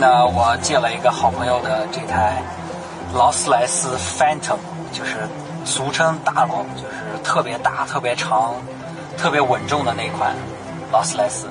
[0.00, 2.42] 呢，我借了一个好朋友的这台
[3.14, 4.58] 劳斯莱斯 Phantom，
[4.92, 5.16] 就是
[5.64, 8.54] 俗称大龙，就是特别大、特别长、
[9.16, 10.34] 特别稳重的那款
[10.92, 11.48] 劳斯莱斯。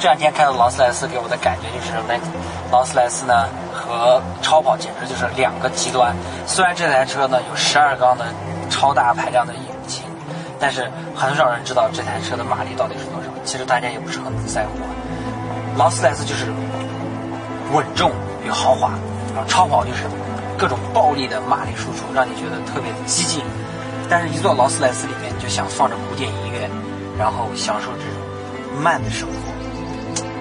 [0.00, 2.14] 这两天开的劳斯莱斯给我的感觉就是，那
[2.70, 6.14] 劳斯莱斯呢和超跑简直就是两个极端。
[6.46, 8.24] 虽然这台车呢有十二缸的
[8.70, 10.04] 超大排量的引擎，
[10.58, 13.28] 但是很少人知道这台车的马力到底是多少。
[13.44, 14.70] 其实大家也不是很在乎。
[15.76, 16.46] 劳斯莱斯就是
[17.72, 18.10] 稳重
[18.44, 18.90] 与豪华，
[19.34, 20.04] 然后超跑就是
[20.56, 23.42] 各种暴力的马力输出，让你觉得特别的激进。
[24.08, 26.68] 但是，一坐劳斯莱斯里面，就想放着古典音乐，
[27.18, 29.34] 然后享受这种慢的生活、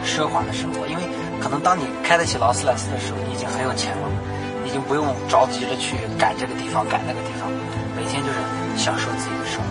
[0.06, 0.88] 奢华的生活。
[0.88, 1.04] 因为
[1.42, 4.08] 可能当你开得起劳斯莱斯的时候，你已经很有钱了，
[4.66, 7.52] 已经不用着急着去赶这个地方、赶那个地方，
[7.96, 8.40] 每天就是
[8.78, 9.68] 享受自己的生活。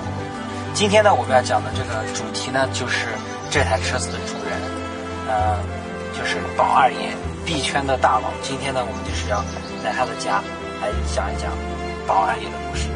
[0.74, 3.08] 今天呢，我们要讲的这个主题呢，就是
[3.50, 4.60] 这台车子的主人。
[5.26, 5.58] 呃，
[6.12, 7.10] 就是宝二爷
[7.46, 8.32] 币圈的大佬。
[8.42, 9.40] 今天呢，我们就是要
[9.82, 10.42] 在他的家
[10.82, 11.52] 来讲一讲
[12.04, 12.88] 保安业的故事。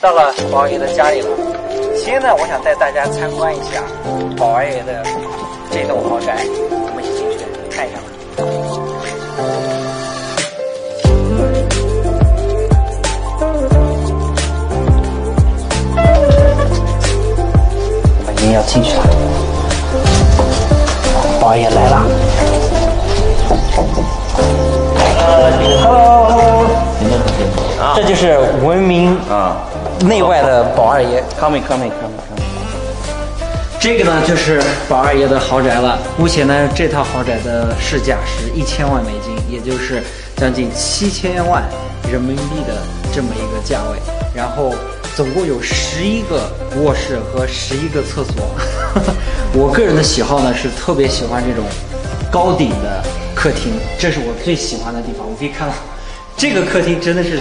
[0.00, 1.28] 到了宝二爷的家里了。
[1.96, 3.82] 现在我想带大家参观一下
[4.36, 5.02] 宝二爷的
[5.72, 6.36] 这栋豪宅，
[6.70, 8.04] 我们一起进去看一下吧。
[18.20, 19.02] 我们已经要进去了，
[21.40, 22.06] 宝二爷来了。
[25.82, 26.66] Hello，
[27.96, 29.67] 这就是文明啊
[30.06, 31.22] 内外的宝二爷。
[31.40, 32.40] ，coming coming coming coming，
[33.80, 35.98] 这个呢就是宝二爷的豪宅了。
[36.16, 40.02] 目前呢，这套豪宅的市价是一千万美金，也就是
[40.36, 41.62] 将近七千万
[42.10, 42.76] 人民币的
[43.12, 43.98] 这么一个价位。
[44.34, 44.72] 然后
[45.16, 48.34] 总共有十一个卧室和十一个厕所。
[49.52, 51.64] 我个人的喜好呢是特别喜欢这种
[52.30, 53.02] 高顶的
[53.34, 55.28] 客厅，这是我最喜欢的地方。
[55.28, 55.74] 我可以看到
[56.36, 57.40] 这个客厅真的是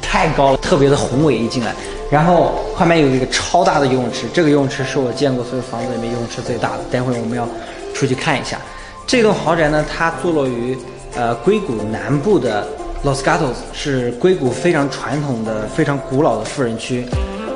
[0.00, 1.74] 太高了，特别的宏伟一进来。
[2.10, 6.78] 然后后面有一个超大的游泳池，这个游泳池是我见过所有房子里面游泳池最大的。
[6.90, 7.48] 待会儿我们要
[7.94, 8.58] 出去看一下。
[9.06, 10.78] 这栋豪宅呢，它坐落于
[11.16, 12.66] 呃硅谷南部的
[13.04, 17.06] Los Gatos，是硅谷非常传统的、非常古老的富人区。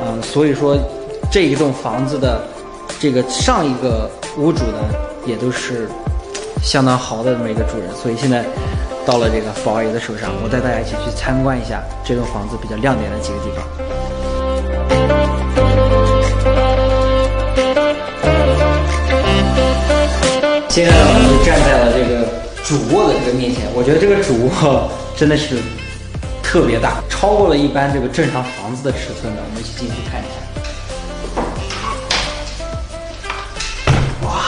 [0.03, 0.77] 嗯、所以说
[1.31, 2.43] 这一栋房子的
[2.99, 4.79] 这个上一个屋主呢，
[5.27, 5.89] 也都是
[6.63, 7.89] 相当豪的这么一个主人。
[7.95, 8.45] 所以现在
[9.07, 14.00] 到了这个宝爷的手上，我带大家一起去参观一下这栋房子比较亮点的几个地方。
[20.71, 22.25] 现在呢，我们就站在了这个
[22.63, 23.67] 主卧的这个面前。
[23.75, 25.57] 我觉得这个主卧真的是
[26.45, 29.43] 特别大，超过了一般这个正常房子的尺寸的。
[29.43, 30.39] 我们一起进去看一下。
[34.23, 34.45] 哇！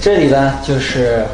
[0.00, 1.24] 这里呢就是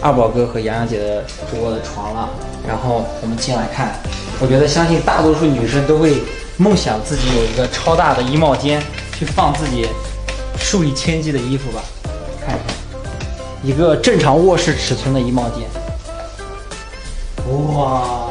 [0.00, 2.30] 二宝哥和洋洋姐的主卧的床了。
[2.68, 3.98] 然后我们进来看，
[4.38, 6.22] 我觉得相信大多数女生都会
[6.58, 8.82] 梦想自己有一个超大的衣帽间，
[9.18, 9.86] 去放自己
[10.58, 11.82] 数以千计的衣服吧。
[12.44, 12.64] 看一下，
[13.62, 15.68] 一个正常卧室尺寸的衣帽间。
[17.74, 18.30] 哇！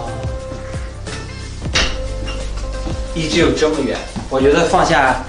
[3.13, 3.97] 一直有这么远，
[4.29, 5.23] 我觉得放下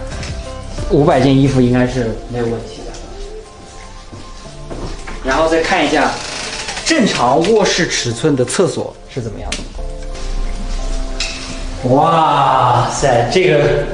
[0.90, 2.92] 五百件衣服应该是没有问题的。
[5.22, 6.10] 然后再看一下
[6.84, 9.58] 正常卧室尺寸的厕所是怎么样的。
[11.84, 13.84] 哇塞，这个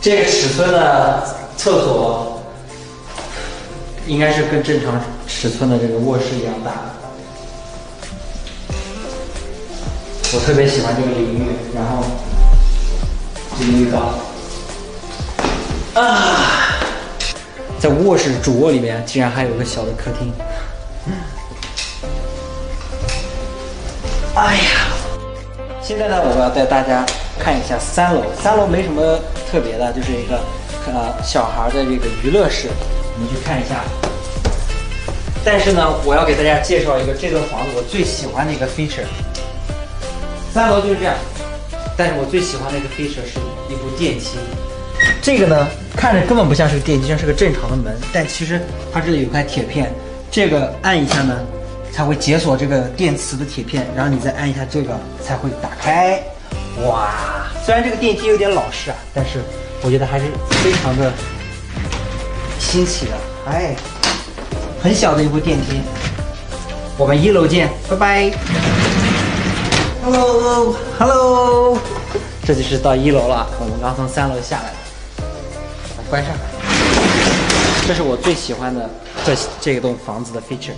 [0.00, 1.22] 这个尺寸的
[1.56, 2.40] 厕所
[4.06, 6.72] 应该是跟正常尺寸的这个卧室一样大。
[10.32, 12.02] 我特别喜欢这个淋浴，然后
[13.58, 14.14] 这个浴缸
[16.02, 16.40] 啊，
[17.78, 20.32] 在卧室主卧里面竟然还有个小的客厅。
[24.34, 24.88] 哎呀，
[25.80, 27.06] 现在呢，我要带大家
[27.38, 28.22] 看一下三楼。
[28.40, 29.18] 三楼没什么
[29.50, 30.40] 特别的，就是一个
[30.86, 32.68] 呃小孩的这个娱乐室，
[33.14, 33.84] 我们去看一下。
[35.44, 39.04] 但是呢，我要给大家介绍一个这栋房子我最喜欢的一个 feature。
[40.52, 41.14] 三楼就是这样，
[41.96, 43.38] 但是我最喜欢的一个 feature 是
[43.68, 44.38] 一部电梯。
[45.20, 45.66] 这个呢，
[45.96, 48.60] 看着根本不像是个电机，像是个正常的门，但其实
[48.92, 49.92] 它这里有块铁片，
[50.30, 51.38] 这个按一下呢，
[51.92, 56.22] 才会解锁这个电磁的铁片，然后你再按一下这个才会打开。
[56.82, 59.40] 哇，虽然这个电梯有点老式啊，但是
[59.82, 61.12] 我觉得还是非常的
[62.58, 63.12] 新奇的。
[63.46, 63.76] 哎，
[64.82, 65.80] 很小的一部电梯，
[66.98, 68.32] 我们一楼见，拜拜。
[70.04, 71.78] Hello，Hello，
[72.44, 74.74] 这就是到一楼了，我们刚从三楼下来。
[75.96, 76.34] 把它关上。
[77.86, 78.90] 这是我最喜欢的
[79.24, 80.74] 这这栋房子的 feature。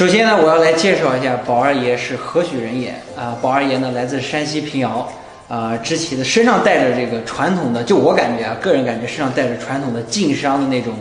[0.00, 3.36] 首先呢，我要来介绍一下宝二爷是何许人也啊？
[3.42, 5.06] 宝二爷呢，来自山西平遥
[5.46, 10.94] 啊，之前的身上带着这个传统的，就我感觉啊，个人感觉身上带着传统的晋商的那种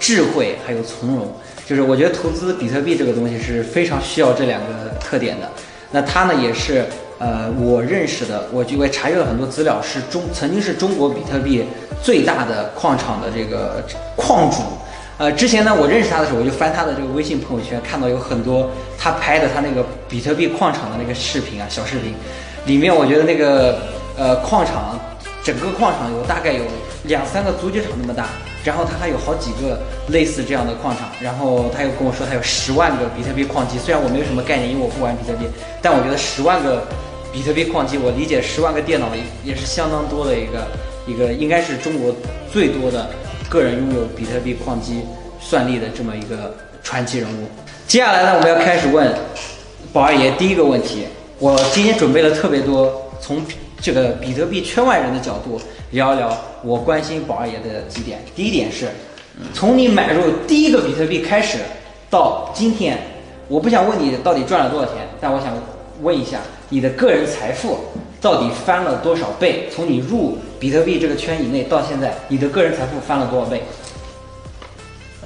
[0.00, 1.32] 智慧，还有从容。
[1.64, 5.48] 就是我觉得投资比特币这个东西是非常需要这两个特点的。
[5.92, 6.84] 那他呢，也是
[7.20, 11.64] 呃，我认识的，我就也查阅了很多资料，是中曾经是中国比特币
[12.02, 13.80] 最大的矿场的这个
[14.16, 14.56] 矿主。
[15.20, 22.14] 呃，之前呢，我认识他的时候，我就翻他的这个微信朋友圈，看到有很多他拍的他那个比特币矿场的那个视频啊，小视频，
[22.64, 23.80] 里面我觉得那个
[24.16, 24.98] 呃矿场，
[25.44, 26.64] 整个矿场有大概有
[27.04, 28.30] 两三个足球场那么大，
[28.64, 29.78] 然后他还有好几个
[30.08, 35.44] 类似这样的矿场，然后他又跟我说他有十万个比特币矿机，虽然我没有什么概念，因为我不玩比特币，
[35.82, 36.82] 但我觉得十万个
[37.30, 40.66] 比特币矿机，我理解十万个电脑也也是相当多的一个
[41.06, 42.10] 一个，应该是中国
[42.50, 43.06] 最多的。
[43.50, 45.02] 个人拥有比特币矿机
[45.40, 46.54] 算力的这么一个
[46.84, 47.46] 传奇人物。
[47.84, 49.12] 接下来呢，我们要开始问
[49.92, 51.04] 宝二爷第一个问题。
[51.40, 53.42] 我今天准备了特别多，从
[53.80, 55.60] 这个比特币圈外人的角度
[55.90, 56.32] 聊一聊
[56.62, 58.20] 我关心宝二爷的几点。
[58.36, 58.88] 第一点是，
[59.52, 61.58] 从你买入第一个比特币开始
[62.08, 62.96] 到今天，
[63.48, 65.52] 我不想问你到底赚了多少钱，但我想
[66.02, 66.38] 问一下
[66.68, 67.80] 你的个人财富。
[68.20, 69.66] 到底翻了多少倍？
[69.74, 73.62] 从你入比特币这个圈以内到现在，你的个人财富翻了多少倍？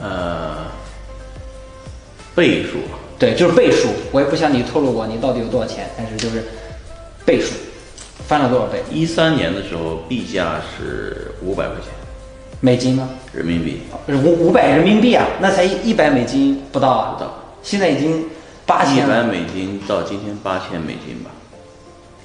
[0.01, 0.59] 呃，
[2.37, 2.79] 倍数。
[3.19, 3.89] 对，就是倍数。
[4.13, 6.44] 我也不向你透露我你到底有多少钱，但是就是
[7.25, 7.53] 倍数，
[8.29, 8.81] 翻了多少倍？
[8.93, 11.91] 一三年的时候币价是五百块钱，
[12.61, 13.08] 美金吗？
[13.32, 13.81] 人民币。
[14.08, 17.15] 五五百人民币啊，那才一百美金不到啊。
[17.15, 17.35] 不到。
[17.63, 18.25] 现在已经
[18.65, 19.05] 八千。
[19.05, 21.31] 一百美金到今天八千美金吧。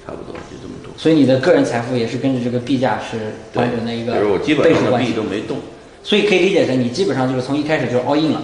[0.10, 4.14] 差不多就这么多，所以你的个人财富也是跟着这个币价是完整的一个
[4.64, 5.12] 倍数关系。
[5.12, 5.58] 币都没动，
[6.04, 8.42] 所以可以理解成你基本上就是从一开始就 all in 了，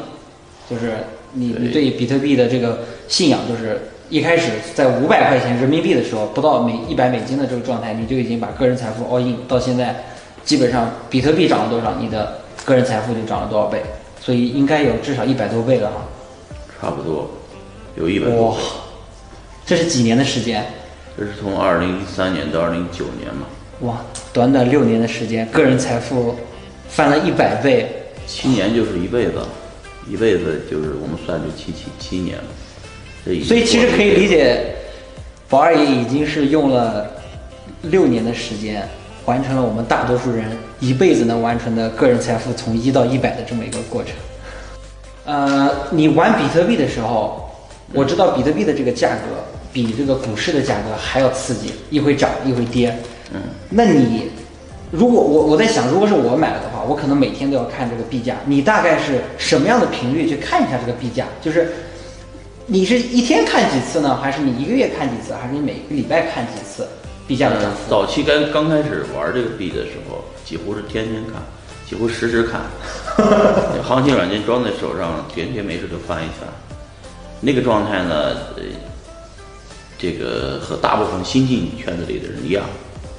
[0.69, 0.93] 就是
[1.34, 3.81] 你你对比特币的这个信仰，就是
[4.12, 10.03] 一开始在五百块钱人民币的时候，不到每一百美金的这个状态，你就已经把个人财富 all in，到现在
[10.43, 13.81] 基本上比特币涨了多少，你的个人财富就涨了多少倍，
[14.22, 16.05] 所以应该有至少一百多倍了哈。
[16.79, 17.27] 差不多，
[17.95, 18.50] 有一百多。
[18.50, 18.57] 哇，
[19.65, 20.63] 这是几年的时间？
[21.17, 23.48] 这是从二零一三年到二零一九年嘛？
[23.81, 24.01] 哇，
[24.34, 26.36] 短短六年的时间，个人财富
[26.89, 27.88] 翻了一百倍。
[28.27, 29.34] 七年就是一辈子，
[30.10, 32.43] 一辈子就是我们算就七七七年了。
[33.24, 34.75] 所以其实可以理解，
[35.48, 37.10] 宝二爷已经是用了
[37.84, 38.86] 六年的时间，
[39.25, 40.45] 完成了我们大多数人
[40.81, 44.13] 一辈子能完成的个人财富从一到一百的这么一个过程。
[45.25, 47.50] 呃，你玩比特币的时候，
[47.93, 49.22] 我知道比特币的这个价格。
[49.75, 52.98] 比这个股市的价格还要刺激，一会涨一会跌。
[53.34, 54.32] 嗯，那你
[54.89, 58.38] 如果我我在想，如果是我买了的话，我可能每天都要看这个币价。
[58.46, 61.25] 你大概是什么样的频率去看一下这个币价？
[61.41, 61.74] 就是
[62.67, 64.15] 你是一天看几次呢？
[64.15, 65.34] 还是你一个月看几次？
[65.34, 66.88] 还是你每个礼拜看几次
[67.27, 67.89] 币价的涨幅？
[67.89, 71.44] 早期刚刚开始玩这个币的时候，几乎是天天看，
[71.86, 72.62] 几乎时时看。
[73.84, 76.48] 行情软件装在手上，天天没事就翻一翻。
[77.41, 78.32] 那个状态呢？
[78.55, 78.63] 呃。
[79.98, 82.66] 这个和大部分新进圈子里的人一样，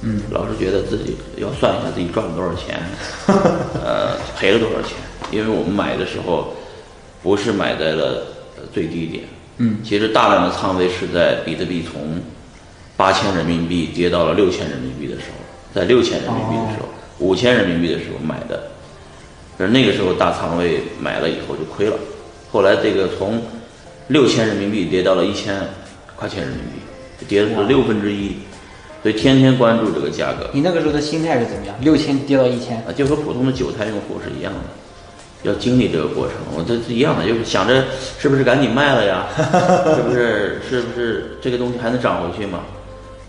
[0.01, 2.79] 嗯，老是觉得自己要算一下自己赚了多少钱，
[3.83, 4.95] 呃，赔了多少钱。
[5.31, 6.53] 因为我们买的时候，
[7.23, 8.27] 不是买在了
[8.71, 9.23] 最低点，
[9.57, 12.21] 嗯，其实大量的仓位是在比特币从
[12.95, 15.43] 八千人民币跌到了六千人民币的时候，
[15.73, 18.69] 在六千人民币的时候，五千人民币的时候买的，
[19.57, 21.97] 而那个时候大仓位买了以后就亏了。
[22.51, 23.41] 后来这个从
[24.09, 25.67] 六千人民币跌到了一千。
[26.17, 28.35] 块钱人民币，跌的是六分之一，
[29.03, 30.49] 所以天天关注这个价格。
[30.51, 31.75] 你那个时候的心态是怎么样？
[31.79, 36.35] 六千跌到一千啊，就和普通的韭菜用户是一样的，要经历这个过程。
[36.55, 37.85] 我这是一样的，就是想着
[38.19, 39.27] 是不是赶紧卖了呀？
[39.95, 40.59] 是不是？
[40.67, 42.61] 是不是这个东西还能涨回去吗？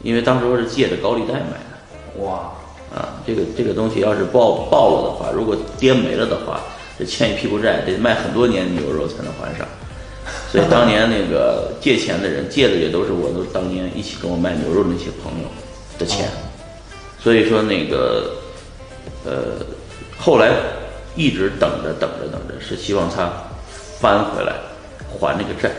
[0.03, 2.25] 因为当时是借着高利贷买的。
[2.25, 2.51] 哇
[2.95, 6.61] 啊，这个这个东西要是爆爆了的话，如果跌没了的话，
[6.99, 9.69] 这欠一屁股债，得卖很多年牛肉才能还上。
[10.51, 15.49] 所以当年那个借钱的人，借的也都是我都当年一起跟我卖牛肉那些朋友，
[15.99, 16.29] 的钱，
[17.21, 18.35] 所以说那个
[19.27, 19.65] 呃
[20.17, 20.51] 后来
[21.15, 23.31] 一直等着等着等着，是希望他
[24.01, 24.55] 翻回来
[25.07, 25.71] 还那个债，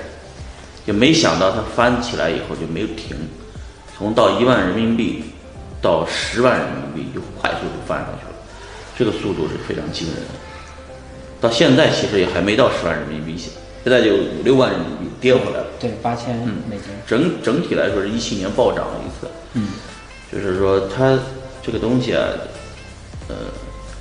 [0.86, 3.18] 就没想到他翻起来以后就没有停，
[3.98, 5.24] 从到一万人民币
[5.82, 8.36] 到十万人民币就快速就翻上去了，
[8.96, 10.34] 这个速度是非常惊人的。
[11.42, 13.42] 到现在其实也还没到十万人民币，
[13.89, 14.72] 现现在就五六万
[15.19, 15.65] 跌回来了。
[15.79, 16.38] 对，八千
[16.69, 16.86] 美金。
[17.08, 19.69] 整整体来说是一七年暴涨了一次，嗯，
[20.31, 21.17] 就是说它
[21.63, 22.24] 这个东西啊，
[23.29, 23.36] 呃，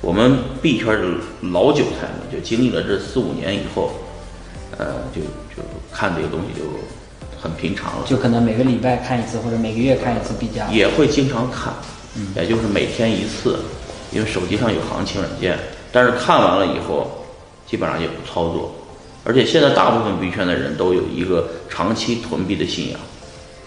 [0.01, 1.07] 我们币圈的
[1.51, 3.93] 老韭菜们就经历了这四五年以后，
[4.77, 5.21] 呃，就
[5.57, 6.67] 就看这个东西就
[7.41, 11.73] 很平常了，就可能每个礼拜看一次或者每个月看一次币价，也会经常看，
[12.15, 13.57] 嗯，也就是每天一次，
[14.11, 15.57] 因为手机上有行情软件，
[15.91, 17.09] 但是看完了以后。
[17.69, 18.73] 基本上也不操作，
[19.29, 22.99] 而且现在大部分币圈的人都有一个长期囤币的信仰，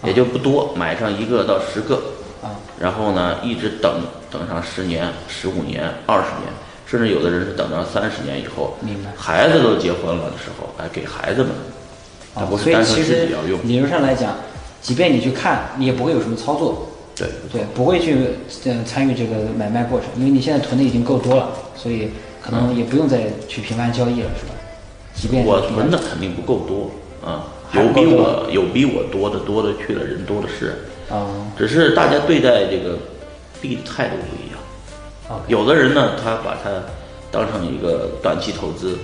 [0.04, 2.02] 也就不多，买上一个到十个，
[2.42, 6.52] 啊，然后呢一直等等上十年、十五年、二十年，
[6.84, 9.12] 甚至有的人是等到三十年以后，明白？
[9.16, 11.52] 孩子都结婚了的时候，哎，给孩子们，
[12.34, 13.60] 啊，不是单纯自己要用。
[13.62, 14.34] 理论上来讲，
[14.80, 18.16] 即便你去看，你也不会有什么操作，对对，不会去
[18.64, 22.10] 嗯参与这个买卖过程，因为你现在囤的已经够多了，所以。
[22.44, 24.52] 可能也不用再去频繁交易了，是吧？
[25.22, 26.90] 即便我存的肯定不够多
[27.24, 31.30] 啊，有比我有比我多的多的去了，人多的是啊。
[31.56, 32.98] 只是大家对待这个
[33.60, 35.40] 币的态度不一样。
[35.46, 36.70] 有的人呢，他把它
[37.30, 38.98] 当成一个短期投资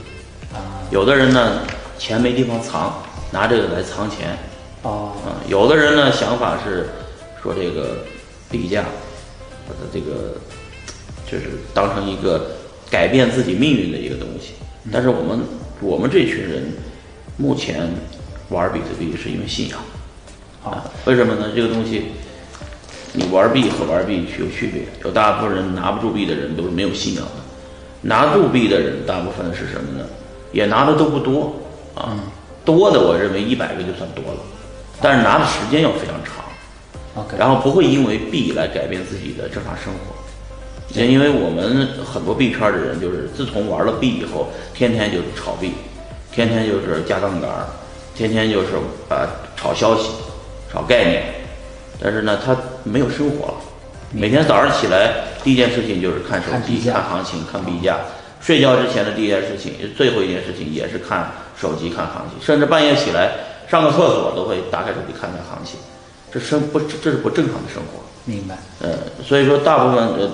[0.52, 0.58] 啊；
[0.90, 1.60] 有的人呢，
[2.00, 4.36] 钱没地方藏，拿这个来藏钱
[4.82, 5.12] 哦。
[5.24, 6.88] 啊，有的人呢，想法是
[7.40, 7.98] 说这个
[8.50, 8.82] 币价
[9.68, 10.34] 把它这个
[11.30, 12.58] 就是当成一个。
[12.90, 14.54] 改变自己命运的一个东西，
[14.90, 15.40] 但是我们
[15.80, 16.72] 我们这群人
[17.36, 17.88] 目前
[18.48, 19.78] 玩比特币是因为信仰
[20.64, 20.84] 啊？
[21.06, 21.50] 为什么呢？
[21.54, 22.06] 这个东西
[23.12, 27.30] 你玩币和玩币有区别，有大部分人拿不住币的人都是没有信仰的，
[28.02, 30.04] 拿住币的人大部分是什么呢？
[30.52, 31.54] 也拿的都不多
[31.94, 32.18] 啊，
[32.64, 34.40] 多的我认为一百个就算多了，
[35.00, 36.34] 但是拿的时间要非常长
[37.38, 40.17] 然后不会因为币来改变自己的正常生活。
[40.94, 45.72] 也因为我们很多币圈的人，就是自从玩了币以后，天天就是炒币，
[46.32, 47.50] 天天就是加杠杆，
[48.14, 48.68] 天天就是
[49.10, 50.08] 啊炒消息、
[50.72, 51.22] 炒概念，
[52.00, 53.54] 但是呢，他没有生活了。
[54.12, 55.12] 每天早上起来
[55.44, 57.94] 第一件事情就是看手机、看行情、看币价；
[58.40, 61.30] 睡觉之前的第一件事情，最后一件事情也是看
[61.60, 63.32] 手机、看行情，甚至半夜起来
[63.68, 65.78] 上个厕所都会打开手机看看行情。
[66.32, 68.02] 这生不这是不正常的生活。
[68.24, 68.56] 明白。
[68.80, 70.30] 呃，所以说大部分呃。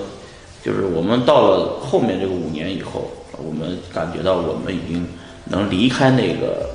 [0.64, 5.06] 就是我们到了后面这个五年以后，我们感觉到我们已经
[5.44, 6.70] 能离开那个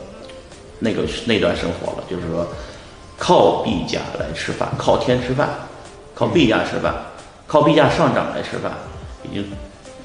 [0.78, 2.04] 那个那段生活了。
[2.08, 2.46] 就是说，
[3.18, 5.50] 靠币价来吃饭，靠天吃饭，
[6.14, 6.94] 靠币价吃饭，
[7.48, 8.72] 靠币价上涨来吃饭，
[9.24, 9.52] 已经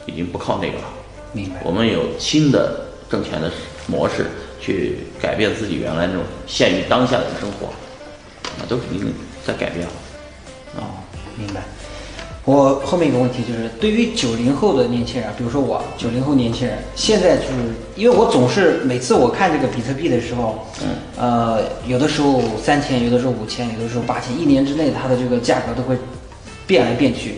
[0.06, 0.84] 已经不靠那个了。
[1.32, 1.60] 明白。
[1.62, 3.52] 我们有新的挣钱的
[3.86, 4.30] 模式，
[4.62, 9.12] 去改变自己原来那种限于当下的生活，啊，都已经
[9.44, 9.92] 在改变了。
[10.76, 11.04] 哦，
[11.36, 11.62] 明白。
[12.44, 25.96] 我后面一个问题就是，对于九零后的年轻人，比如说我九零后年轻人，现在就是因为我总是每次我看这个比特币的时候，嗯，呃，有的时候三千，有的时候五千，有的时候八千，一年之内它的这个价格都会
[26.66, 27.36] 变来变去。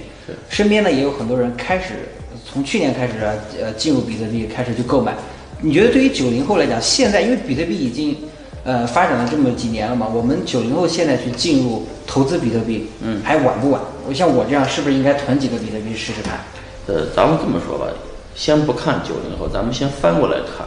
[0.49, 2.09] 身边呢也有很多人开始
[2.45, 3.33] 从去年开始啊，
[3.63, 5.15] 呃，进入比特币开始去购买。
[5.61, 8.17] 你觉得对于九零后来讲，现在因为比特币已经
[8.65, 13.81] 呃发展了这么几年了嘛，我们九零后现在去进入投资比特币，嗯，还晚不晚？
[14.09, 16.39] 我像我这样，是不是应该囤几个比特币试试看？
[16.87, 17.87] 呃，咱们这么说吧，
[18.35, 20.67] 先不看九零后，咱们先翻过来看，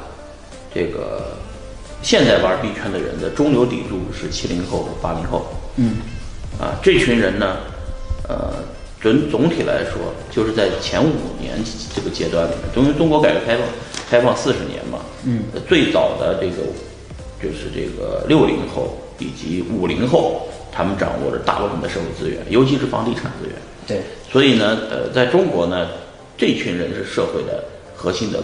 [0.74, 1.38] 这个
[2.02, 5.46] 现在玩币圈的人的中流砥柱是七零后、八零后。
[5.78, 5.98] 嗯，
[6.60, 7.58] 啊，这群人呢，
[8.28, 8.52] 呃，
[9.02, 11.64] 总总体来说，就是在前五年
[11.96, 13.66] 这个阶段里面，因为中国改革开放
[14.10, 16.64] 开放四十年嘛，嗯，最早的这个
[17.42, 20.46] 就是这个六零后以及五零后。
[20.72, 23.56] 他们掌握着大部分的社会资源，尤其是房地产资源。
[23.88, 25.88] 对，所以呢，呃，在中国呢，
[26.38, 27.64] 这群人是社会的
[27.96, 28.40] 核心的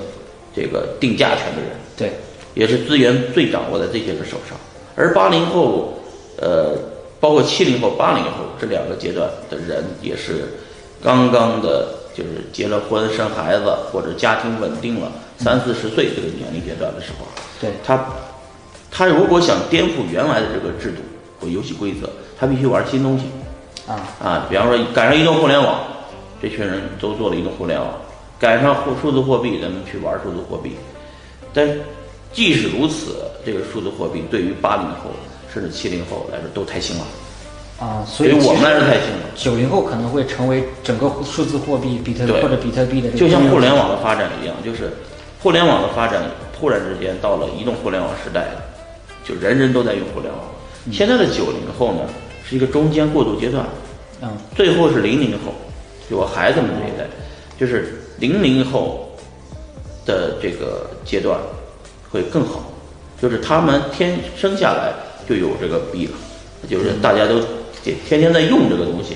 [0.55, 1.71] 这个定价权的人。
[1.95, 2.11] 对，
[2.55, 4.57] 也是资源最掌握在这些人手上。
[4.95, 5.99] 而八零后，
[6.41, 6.75] 呃，
[7.19, 10.45] 包括七零后、八零后这两个阶段的人，也是
[11.03, 17.27] 刚刚的，就是结了婚、生孩子或者家庭稳定了三四十岁这个年龄阶段的时候。
[17.61, 18.03] 对，他，
[18.89, 21.03] 他如果想颠覆原来的这个制度。
[21.39, 23.25] 或游戏规则，他必须玩新东西，
[23.87, 25.79] 啊啊，比方说赶上移动互联网，
[26.41, 27.89] 这群人都做了移动互联网，
[28.39, 30.75] 赶上数数字货币，咱们去玩数字货币。
[31.53, 31.67] 但
[32.33, 35.09] 即使如此，这个数字货币对于八零后
[35.53, 37.03] 甚至七零后来说都太新了，
[37.79, 39.29] 啊，所以我们来说太新了。
[39.35, 44.91] 九零后可能会成为整个数字货币比特或者比特币的，就像互联网的发展一样，就是
[45.41, 46.23] 互联网的发展
[46.57, 48.47] 突然之间到了移动互联网时代，
[49.23, 50.41] 就人人都在用互联网。
[50.91, 52.01] 现在的九零后呢，
[52.47, 53.65] 是一个中间过渡阶段，
[54.21, 55.51] 嗯，最后是零零后，
[56.09, 57.07] 就我孩子们这一代，
[57.59, 59.09] 就是零零后
[60.05, 61.39] 的这个阶段
[62.11, 62.71] 会更好，
[63.19, 64.93] 就是他们天生下来
[65.27, 66.11] 就有这个币了，
[66.69, 67.39] 就是大家都
[67.83, 69.15] 天天天在用这个东西，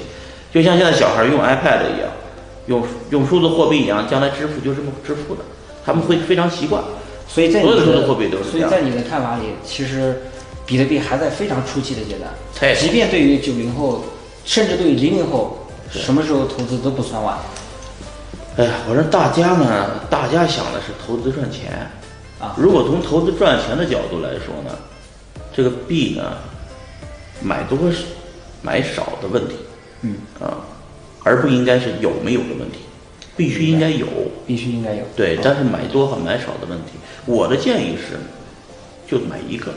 [0.51, 2.09] 就像现在小孩用 iPad 一样，
[2.65, 5.41] 用用数字货币一样，将来支付就这么支付的，
[5.85, 6.83] 他们会非常习惯。
[7.27, 10.23] 所以在所有的数字货币都是所以在你的看法里，其实。
[10.69, 14.03] 比特币还在非常初期的阶段，即便对于九零后，
[14.45, 15.57] 甚至对于零零后，
[15.89, 17.39] 什么时候投资都不算晚。
[18.55, 21.89] 哎呀，我说大家呢，大家想的是投资赚钱
[22.39, 22.55] 啊。
[22.55, 24.77] 如果从投资赚钱的角度来说呢，
[25.51, 26.37] 这个币呢，
[27.41, 27.75] 买多
[28.61, 29.55] 买少的问题，
[30.03, 30.61] 嗯啊，
[31.23, 32.81] 而不应该是有没有的问题，
[33.35, 34.05] 必须应该有，
[34.45, 35.03] 必须应该有。
[35.15, 36.91] 对，但是买多和买少的问题，
[37.25, 38.19] 我的建议是，
[39.09, 39.73] 就买一个。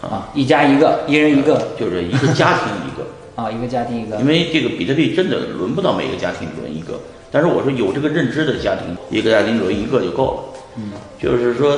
[0.00, 4.16] 啊，一家一个，一人一个， 就是一个家庭一个 啊，一个家庭一个。
[4.18, 7.00] 因为这个比特币真的轮不到每个家庭轮一个，
[7.32, 10.60] 但是我说有这个认知的家庭，一个家庭轮一个就够了。
[10.76, 11.76] 嗯，就是说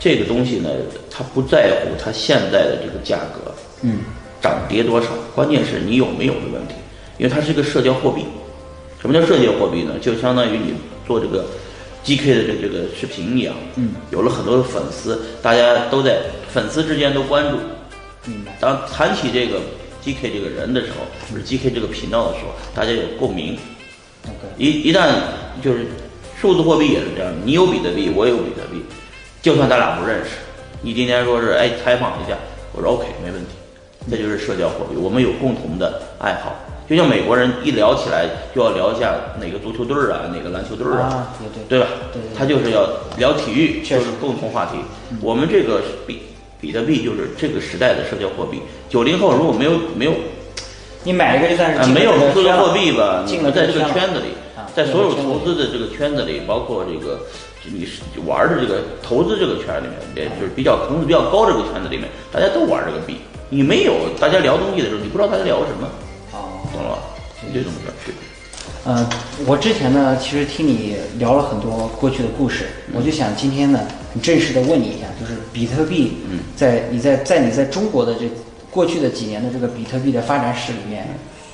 [0.00, 0.68] 这个东西呢，
[1.10, 4.00] 它不在乎它现在的这个价格，嗯，
[4.42, 6.74] 涨跌多少，关键是你有没有的问题，
[7.16, 8.24] 因为它是一个社交货币。
[9.00, 9.92] 什么叫社交货币呢？
[10.00, 10.74] 就相当于你
[11.06, 11.44] 做这个。
[12.04, 16.20] G K 的这这个视频一样，嗯，有了很多的粉丝，大家都在
[16.52, 17.56] 粉丝之间都关注，
[18.26, 18.52] 明白。
[18.60, 19.58] 当谈起这个
[20.02, 23.56] G K 这个人的时候，或者 G K 这个频道的时候，大家有共鸣。
[24.58, 25.14] 一一旦
[25.62, 25.86] 就是
[26.38, 28.82] 数字货币也是这样，你有比特币，我有比特币，
[29.40, 30.30] 就算咱俩不认识，
[30.82, 32.36] 你今天说是哎采访一下，
[32.72, 33.52] 我说 OK 没问题，
[34.10, 36.54] 这就是社交货币，我们有共同的爱好。
[36.88, 41.86] 就像美国人一聊起来就要聊一下哪个足球队儿啊，哪个篮球队儿啊，对对，对吧？
[42.12, 44.76] 对，他就是要聊体育，就是共同话题。
[45.22, 46.20] 我们这个比
[46.60, 48.60] 比特币就是这个时代的社交货币。
[48.90, 50.12] 九零后如果没有没有，
[51.04, 53.24] 你买一个就算是没有数字货币吧？
[53.26, 54.36] 进了在这个圈子里，
[54.74, 57.18] 在所有投资的这个圈子里，包括这个
[57.64, 57.88] 你
[58.26, 63.16] 玩的这个投资这个圈里面，也就是比较层次比较高这个圈子里面，大家都玩这个币。
[63.48, 65.88] 你没有，大家聊东西的时候，你不知道大家聊什么。
[66.74, 66.98] 懂了吧？
[67.54, 68.14] 这种的区别。
[68.84, 69.08] 呃，
[69.46, 73.80] 我之前呢，其实听你聊了很多过去的故事，我就想今天呢，
[74.12, 76.18] 很正式的问你一下，就是比特币，
[76.56, 78.28] 在你在在你在中国的这
[78.70, 81.06] 过去的几年的这个比特币的发展史里面，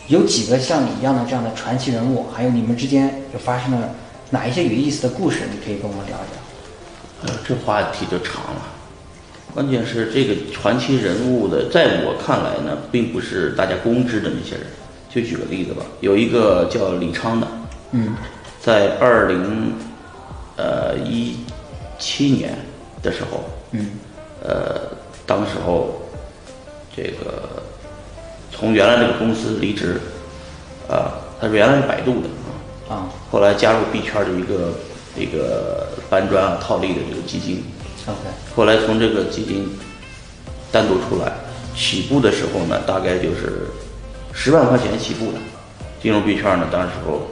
[0.08, 3.90] 有几个像你一样的这样的传奇人物，还有你们之间有发生了
[4.30, 5.40] 哪一些有意思的故事？
[5.52, 7.32] 你可以跟我们聊一聊。
[7.34, 8.62] 呃，这话题就长了。
[9.52, 14.64] 关键是这个传奇人物的，在我看来呢，并不是大家公知的那些人。
[15.12, 17.48] 就举个例子吧，有一个叫李昌的，
[17.90, 18.14] 嗯，
[18.60, 19.74] 在二零
[20.56, 21.38] 呃一
[21.98, 22.56] 七年
[23.02, 23.42] 的时候，
[23.72, 23.90] 嗯，
[24.40, 24.80] 呃，
[25.26, 26.00] 当时候
[26.96, 27.60] 这个
[28.52, 30.00] 从原来这个公司离职，
[30.88, 34.72] 啊，他是原来是百度的啊，后来加入币圈的一个
[35.16, 37.64] 一个搬砖啊套利的这个基金
[38.06, 38.20] ，OK，
[38.54, 39.68] 后来从这个基金
[40.70, 41.32] 单独出来，
[41.74, 43.66] 起步的时候呢，大概就是。
[44.32, 45.38] 十万块钱起步的，
[46.02, 46.66] 进入币圈呢。
[46.70, 47.22] 当时候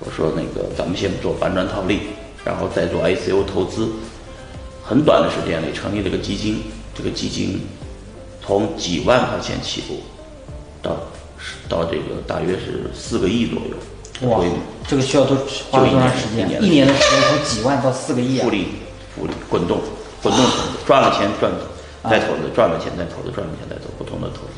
[0.00, 2.00] 我说那个咱们先做反转套利，
[2.44, 3.88] 然后再做 ICO 投资。
[4.82, 6.62] 很短的时间内成立了个基金，
[6.94, 7.60] 这个基金
[8.44, 10.02] 从几万块钱起步，
[10.82, 10.96] 到
[11.68, 14.28] 到这个大约是四个亿左右。
[14.28, 14.44] 哇，
[14.86, 15.36] 这个需要多
[15.70, 16.62] 花多长时间？
[16.62, 18.44] 一年的时间从几万到四个亿啊！
[18.44, 18.68] 复利，
[19.16, 19.80] 复利，滚动，
[20.22, 21.50] 滚动投资，赚了钱赚
[22.08, 24.53] 再投资，赚了钱再投资，赚了钱再投，不同的投资。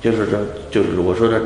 [0.00, 0.38] 就是这，
[0.70, 1.40] 就是我说的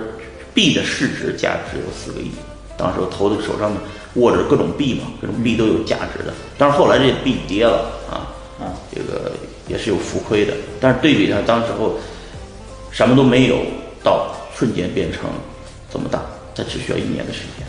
[0.54, 2.30] 币的市值价值有四个亿，
[2.76, 3.72] 当时我投的手上
[4.14, 6.32] 握着各种币嘛，各种币都有价值的。
[6.56, 9.32] 但是后来这币跌了啊，啊，这个
[9.68, 10.54] 也是有浮亏的。
[10.80, 11.98] 但是对比它当时候
[12.90, 13.58] 什么都没有，
[14.02, 15.24] 到瞬间变成
[15.92, 16.22] 这么大，
[16.54, 17.66] 它只需要一年的时间。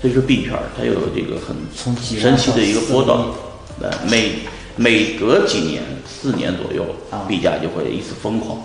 [0.00, 3.32] 所以说币圈它有这个很神奇的一个波动，
[3.80, 4.32] 呃，每
[4.74, 6.84] 每隔几年，四年左右，
[7.28, 8.58] 币价就会一次疯狂。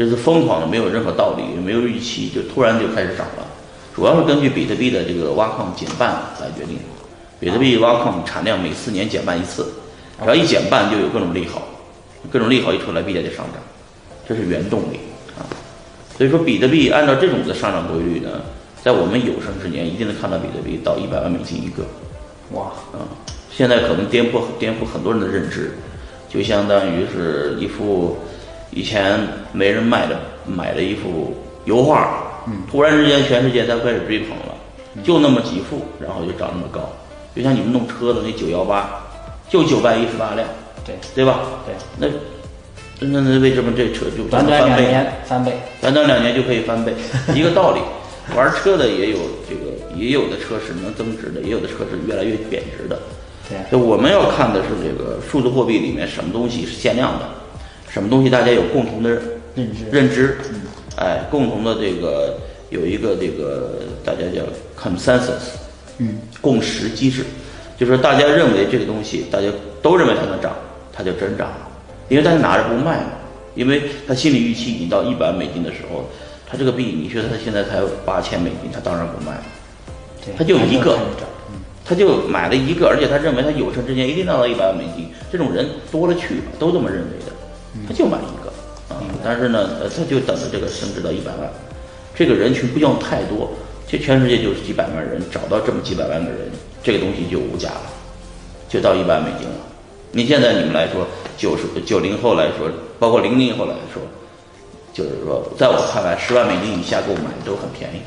[0.00, 3.46] 这是疯狂的，没有任何道理，也没有预期，就突然就开始涨了。
[3.94, 6.10] 主要是根据比特币的这个挖矿减半
[6.40, 6.78] 来决定。
[7.38, 9.66] 比特币挖矿产量每四年减半一次，
[10.18, 11.68] 只要一减半就有各种利好，
[12.32, 13.60] 各种利好一出来，币价就上涨，
[14.26, 15.00] 这是原动力
[15.38, 15.44] 啊。
[16.16, 18.40] 所以说，比特币按照这种的上涨规律呢，
[18.82, 21.84] 在我们有生之年一定能看到比特币到一百万美金一个。
[22.52, 23.04] 哇，啊，
[23.54, 25.72] 现在可能颠覆颠覆很多人的认知，
[26.26, 28.16] 就相当于是一副。
[28.72, 29.18] 以前
[29.52, 34.54] 没人卖的买了一幅油画，突然之间全世界都开始追捧了，
[35.04, 36.80] 就那么几幅，然后就涨那么高。
[37.34, 38.90] 就像你们弄车的那九幺八，
[39.48, 40.48] 就九百一十八辆，
[40.84, 41.40] 对对吧？
[41.66, 42.06] 对，那
[43.06, 44.86] 那那为什么这车就短短两翻倍？
[44.86, 46.92] 年翻倍，短短两年就可以翻倍，
[47.34, 47.80] 一个道理。
[48.36, 53.00] 玩车的也有这个，也有的车是能增值的，也有的车是越来越贬值的。
[53.48, 57.28] 对，就我们要看的是这个数字货币里面什么东西是限量的，
[57.92, 59.10] 什么东西大家有共同的
[59.54, 59.84] 认知。
[59.90, 60.36] 认知，
[60.96, 62.38] 哎，共同的这个
[62.70, 64.42] 有一个这个大家叫
[64.80, 65.58] consensus，
[65.98, 67.24] 嗯，共识机制，
[67.76, 69.48] 就是说大家认为这个东西，大家
[69.82, 70.54] 都认为它能涨，
[70.92, 71.68] 它就真涨了，
[72.08, 73.12] 因为大家拿着不卖嘛，
[73.56, 76.08] 因为他心理预期已经到一百美金的时候，
[76.48, 79.44] 他这个币，你觉得他现在才八千美金，他当然不卖了，
[80.38, 80.96] 他就一个
[81.84, 87.29] 他就买了一个，而且他认为他有生之年一定拿到一百万美金，这种人多了去了，都这么认为的，
[87.88, 88.50] 他就买一个
[88.94, 89.00] 啊。
[89.24, 91.50] 但是呢，呃，他就等着这个升值到一百万，
[92.14, 93.50] 这个人群不用太多，
[93.86, 96.50] 就全世界就是几百万人，找到这么几百万个人，
[96.82, 97.82] 这个东西就无价了，
[98.68, 99.54] 就到一百万美金了。
[100.12, 101.06] 你现在你们来说，
[101.36, 104.02] 九十九零后来说，包括零零后来说，
[104.92, 108.00] 就是说，在我看来，十万美金以下购买都很便宜。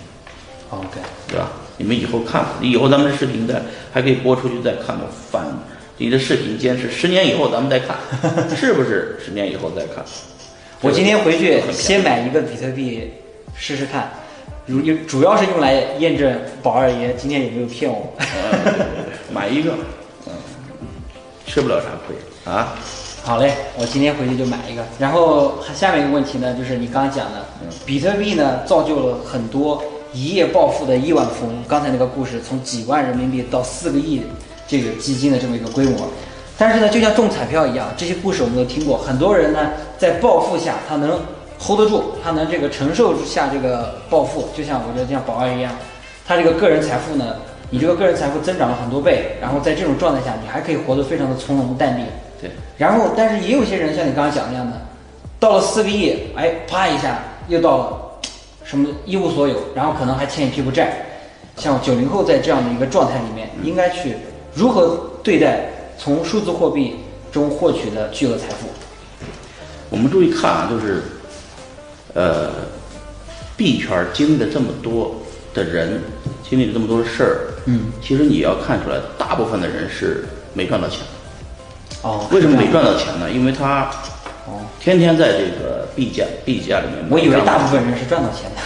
[0.69, 1.49] OK，对吧？
[1.78, 5.45] 你们以后看，以后咱们这视频再还可以播出去再看嘛，反
[6.03, 7.95] 你的视频坚持，十年以后咱们再看，
[8.57, 9.17] 是不是？
[9.23, 10.03] 十年以后再看。
[10.83, 13.09] 我今天回去先买一个比特币
[13.55, 14.11] 试试看，
[14.65, 18.13] 如主要是用来验证宝二爷今天有没有骗我。
[19.31, 19.71] 买一个，
[20.27, 20.33] 嗯，
[21.47, 22.75] 吃不了啥亏啊。
[23.23, 24.85] 好嘞，我今天回去就买一个。
[24.99, 27.45] 然后下面一个问题呢，就是你刚刚讲的，
[27.85, 31.63] 比特币呢造就了很多一夜暴富的亿万富翁。
[31.65, 34.21] 刚才那个故事，从几万人民币到四个亿
[34.73, 36.07] 这个基金的这么一个规模。
[36.57, 38.97] 但是呢，就像中彩票一样，这些故事我们都听过。
[38.97, 41.19] 很多人呢在暴富下，他能
[41.59, 44.49] hold 得住，他能这个承受下这个暴富。
[44.57, 45.71] 就像我觉得像宝二一样，
[46.25, 47.36] 他这个个人财富呢，
[47.69, 52.05] 你这个个人财富增长了很多倍，然后在这种状态下，你还可以活得非常的从容淡定。
[52.41, 54.73] 对，然后，但是也有些人像你刚刚讲那样的，
[55.39, 58.01] 到了四个亿，哎，啪一下又到了
[58.63, 60.93] 什么一无所有，然后可能还欠一屁股债。
[61.57, 64.15] 像九零后在这样的一个状态里面，应该去
[64.55, 66.95] 如何对待从数字货币
[67.31, 68.67] 中获取的巨额财富？
[69.89, 71.03] 我们注意看啊，就是，
[72.13, 72.51] 呃，
[73.57, 75.15] 币圈儿经历了这么多
[75.53, 76.01] 的人，
[76.47, 80.99] 经历了这么多的事儿，嗯，其实你要看出来，大部分的人是没赚到钱。
[82.01, 83.29] 哦，为什么没赚到钱呢？
[83.31, 83.89] 因为他
[84.45, 88.61] 哦，天天在这个币价币价里面我以为大部分人是赚到钱的。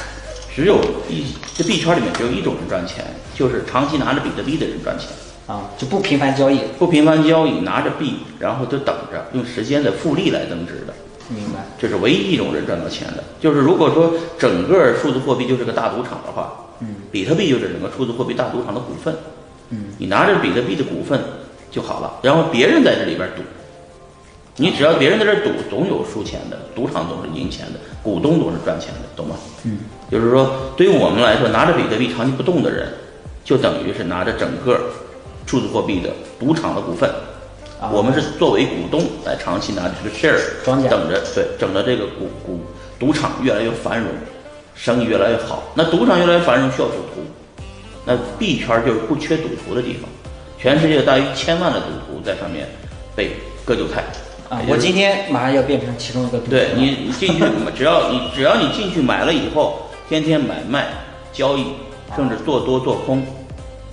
[0.53, 5.09] 只有一这币圈里面只有一种人赚钱，就是长期拿着比特币的人赚钱，
[5.47, 6.59] 啊，就不频繁交易。
[6.77, 10.93] 不频繁交易，拿着币，然后就等着用时间的复利来增值的，
[11.29, 11.65] 明白。
[11.79, 13.23] 这是唯一一种人赚到钱的。
[13.39, 19.15] 就是如果说整个数字货币就是个大赌场的话，嗯，比特币就是整个数字货币大赌场的股份，
[19.69, 21.19] 嗯，你拿着比特币的股份
[21.71, 23.41] 就好了，然后别人在这里边赌，
[24.57, 29.35] 你只要别人在这赌，总有输钱的，赌场总是赢钱的，股东总是赚钱的，懂吗？
[29.63, 29.79] 嗯，
[30.11, 32.87] 就是说，对于我们来说，拿着比特币长期不动的人，
[33.43, 34.79] 就等于是拿着整个
[35.47, 37.09] 数字货币的赌场的股份。
[37.79, 42.59] 啊我们是作为股东来长期拿着这个 share，庄等着对，等着这个股股
[42.99, 44.09] 赌场越来越繁荣，
[44.73, 45.61] 生意越来越好。
[45.75, 47.23] 那赌场越来越繁荣，需要赌徒。
[48.03, 50.09] 那币圈就是不缺赌徒的地方，
[50.57, 52.67] 全世界大约千万的赌徒在上面
[53.15, 53.33] 被
[53.63, 54.03] 割韭菜。
[54.49, 57.43] 啊，我今天马上要变成其中一个赌徒对你，你进去，
[57.75, 60.87] 只要你只要你进去买了以后，天天买卖
[61.31, 61.65] 交易，
[62.15, 63.23] 甚至做多做空，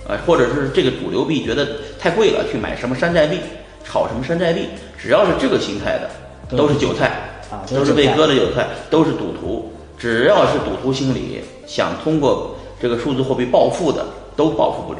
[0.07, 1.67] 啊，或者是这个主流币觉得
[1.99, 3.39] 太贵了，去买什么山寨币，
[3.83, 9.71] 炒什么山寨币，只要是这个心态的，都是韭菜啊都是被割的韭菜，都是赌徒。
[9.97, 14.99] 只要是赌徒心理，想通过这个数字货币暴富的，都暴富不了。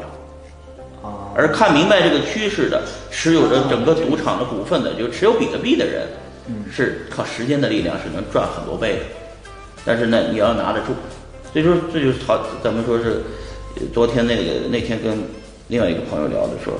[1.02, 6.08] 啊，而看明白这个趋势的，持有着整个赌场的股份的，就持有比特币的人，
[6.72, 9.02] 是靠时间的力量是能赚很多倍的。
[9.84, 10.86] 但是呢，你要拿得住。
[11.52, 13.45] 所以说，这就是好，咱们说是，呃
[13.92, 15.18] 昨天那个那天跟
[15.68, 16.74] 另外一个朋友聊的说，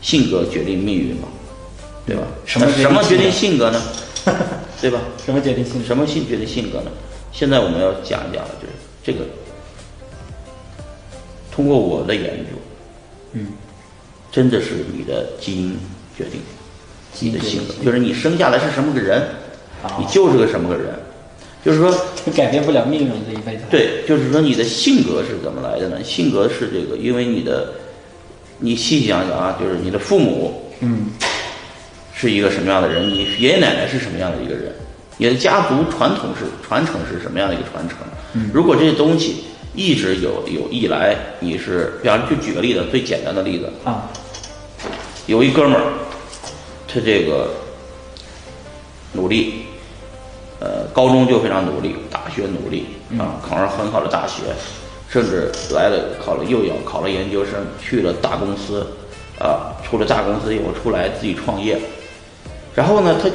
[0.00, 1.28] 性格决定命运嘛，
[2.06, 2.22] 对吧？
[2.44, 3.82] 什么什么决定性格呢？
[4.80, 5.00] 对吧？
[5.24, 5.82] 什么决定性？
[5.84, 6.90] 什么性决定性格呢？
[7.32, 9.24] 现在我们要讲一讲就是这个，
[11.50, 12.50] 通过我的研究，
[13.32, 13.48] 嗯，
[14.30, 15.76] 真的是你的基因
[16.16, 16.40] 决定
[17.12, 19.22] 基因你的性格，就是你生下来是什么个人，
[19.82, 20.94] 啊你就是个什么个人。
[21.64, 21.90] 就是说，
[22.36, 26.04] 改变不了命运这一辈子。，对，就是说你的性格是怎么来的呢？
[26.04, 27.72] 性格是这个，因为你的，
[28.58, 31.06] 你细想想啊，就是你的父母嗯，
[32.14, 34.72] 是一个什么样的人，你爷爷奶奶是什么样的一个人，
[35.16, 37.98] 你的家族传统是传承是什么样的一个传承？
[38.52, 44.10] 如果这些东西一直有有以来，你是，比方就举个例子，最简单的例子，啊，
[45.26, 45.92] 有一哥们儿，
[46.86, 47.48] 他这个
[49.12, 49.64] 努力，
[50.64, 52.86] 呃，高中就非常努力，大学努力
[53.18, 54.44] 啊，考上很好的大学，
[55.10, 58.86] 甚至来了考了又要考了研究生，去了大公司，
[59.38, 61.78] 啊，出了大公司以后出来自己创业，
[62.74, 63.28] 然后呢，他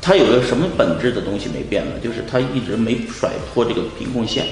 [0.00, 1.92] 他有个什么本质的东西没变呢？
[2.02, 4.46] 就是他一直没甩脱这个贫困线。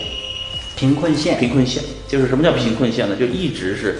[0.76, 3.16] 贫困线，贫困线就是什么叫贫困线呢？
[3.16, 3.98] 就一直是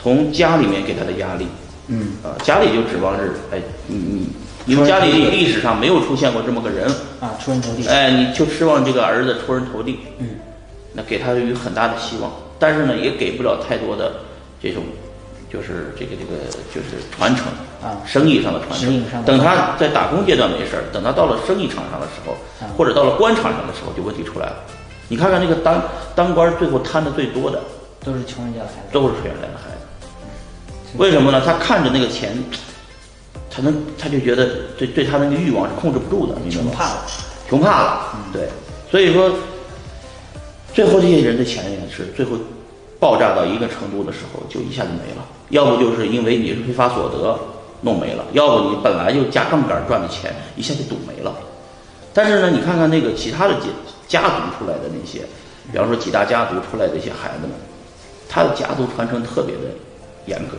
[0.00, 1.46] 从家里面给他的压力，
[1.88, 4.28] 嗯，啊，家里就指望是，哎，你你
[4.66, 6.86] 你们家里历史上没有出现过这么个人，
[7.20, 10.28] 啊，出人头地，哎，你就希望这个儿子出人头地，嗯，
[10.92, 14.12] 那给他有很大的希望，但是呢，也给不了太多的
[14.62, 14.82] 这种，
[15.52, 16.44] 就是这个这个
[16.74, 17.46] 就是传承
[17.82, 17.96] 啊。
[18.06, 18.88] 生意上的传承。
[18.88, 19.24] 生意上。
[19.24, 22.32] 的等他在打工阶段没事儿，等他到了生意场上的时候
[22.64, 24.56] 啊，或者到了官场上的时候，就问题出来了。
[25.08, 25.82] 你看看那个当
[26.14, 27.60] 当官最后贪的最多的，
[28.04, 30.96] 都是穷人家的孩子，都是穷人家的孩子。
[30.96, 31.42] 为什么呢？
[31.44, 32.36] 他看着那个钱，
[33.50, 36.34] 他能他就觉得对对他那个欲望是控制不住的？
[36.48, 37.02] 穷怕了，
[37.48, 38.48] 穷怕了，对，
[38.90, 39.30] 所以说，
[40.72, 42.32] 最后这些人的钱也是最后
[43.00, 45.26] 爆炸到一个程度的时候，就一下就没了。
[45.48, 47.36] 要不就是因为你是非法所得
[47.80, 51.34] 弄没了，要不你本来就加杠杆赚的钱一下就赌没了。
[52.14, 53.66] 但是呢，你看看那个其他的家
[54.06, 55.22] 家族出来的那些，
[55.72, 57.50] 比方说几大家族出来的一些孩子们，
[58.28, 59.62] 他的家族传承特别的
[60.26, 60.56] 严格，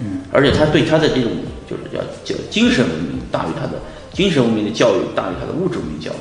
[0.00, 1.30] 嗯，而且他对他的这种
[1.68, 3.80] 就是叫叫精神文明大于他的
[4.12, 6.14] 精神文明的教育大于他的物质文明教育。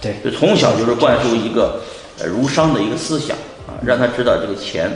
[0.00, 1.80] 对，就从小就是灌输一个
[2.18, 4.90] 呃儒商的一个思想啊，让他知道这个钱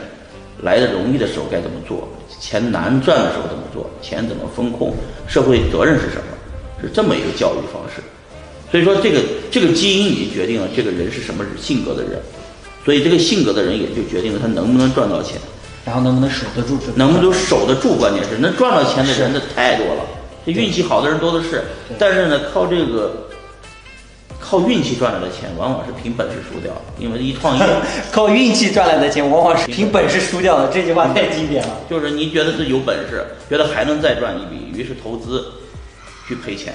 [0.61, 2.07] 来的容易的时候该怎么做，
[2.39, 4.95] 钱难赚的时候怎么做，钱怎么风控，
[5.27, 8.01] 社会责任是什么，是这么一个教育方式。
[8.71, 9.21] 所以说，这个
[9.51, 12.19] 这个基因已经决定了这个人是什么性格的人，
[12.83, 15.37] 所以这个性格的人也就决定了他能不能赚到钱，
[15.85, 20.01] 然后能不能守得住这，能不能守得住，关键是能赚到钱的人那太多了，
[20.45, 21.63] 这运气好的人多的是，
[21.99, 23.27] 但是呢，靠这个
[24.39, 27.65] 靠运气赚来的钱，往往是凭本事输掉的，因为一创业
[28.11, 30.69] 靠运气赚来的钱，往往是凭本事输掉的。
[30.69, 31.77] 这句话太经典了。
[31.89, 35.45] 就是你觉得自己有本事，觉得还能再赚一笔，于是投资
[36.27, 36.73] 去赔钱，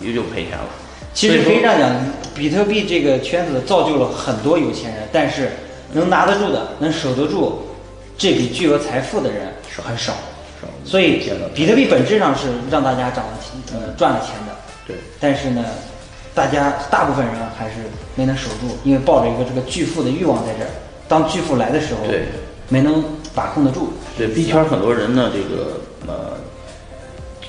[0.00, 0.68] 于是就赔钱了。
[1.12, 1.90] 其实可以这样讲，
[2.34, 5.50] 比特币这个圈子造就了很多有钱人，但是
[5.92, 7.65] 能拿得住的、能守得住
[8.18, 10.12] 这笔巨额财富的人是很少。
[10.60, 11.22] 少所以，
[11.54, 14.56] 比特币本质上是让大家涨了钱，呃，赚了钱的。
[14.86, 15.64] 对但是呢，
[16.34, 17.74] 大家大部分人还是
[18.14, 20.70] 没能守住，因为抱着一个这个巨富的欲望在这儿。
[21.08, 22.24] 当巨富来的时候，对，
[22.68, 23.92] 没能把控得住。
[24.16, 26.38] 对币圈很多人呢，这个呃，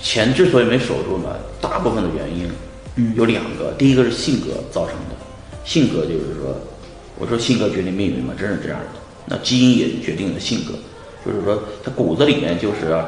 [0.02, 2.52] 钱之所以没守住呢，大部分的原因
[2.96, 5.16] 嗯有两个，第一个是性格造成的，
[5.64, 6.54] 性格就是说，
[7.18, 9.07] 我说性格决定命运嘛，真是这样的。
[9.30, 10.74] 那基因也决定了性格，
[11.26, 13.04] 就是说他骨子里面就是要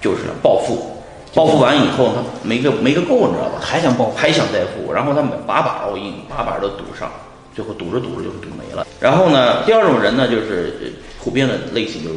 [0.00, 0.96] 就是要暴富，
[1.34, 3.60] 暴富完以后他没个没个够，你知道吧？
[3.60, 7.10] 还想暴富，还想再富，然后他们把把 all in，把把都赌上，
[7.54, 8.86] 最后赌着赌着就赌没了。
[8.98, 10.88] 然后呢，第二种人呢，就是呃
[11.22, 12.16] 普遍的类型就是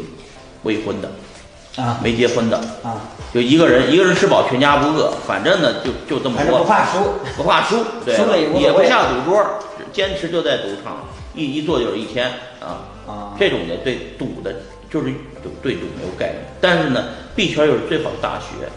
[0.64, 1.12] 未婚的，
[1.76, 3.02] 啊没结婚的，啊，
[3.34, 7.00] 就一个人一个人吃饱全家不饿，反正呢就就这么反正不，怕输。
[7.36, 9.44] 不怕输，对输了也不下赌桌，
[9.92, 11.04] 坚持就在赌场，
[11.36, 12.88] 一一坐就是一天啊。
[13.08, 14.54] 啊这种的对赌的，
[14.90, 15.06] 就是
[15.42, 16.42] 对对赌没有概念。
[16.62, 18.68] 但是呢，币圈又是最好的大学，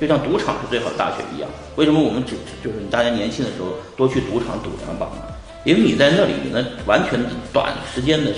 [0.00, 1.48] 就像赌场是最好的大学一样。
[1.76, 5.34] 为什么我们只就是大家年轻的时候多去赌场赌两把呢？
[5.64, 7.20] 因为你在那里，你能完全
[7.52, 8.32] 短时间的、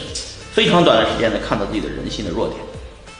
[0.51, 2.59] 非常短的时间内看到自己的人性的弱点，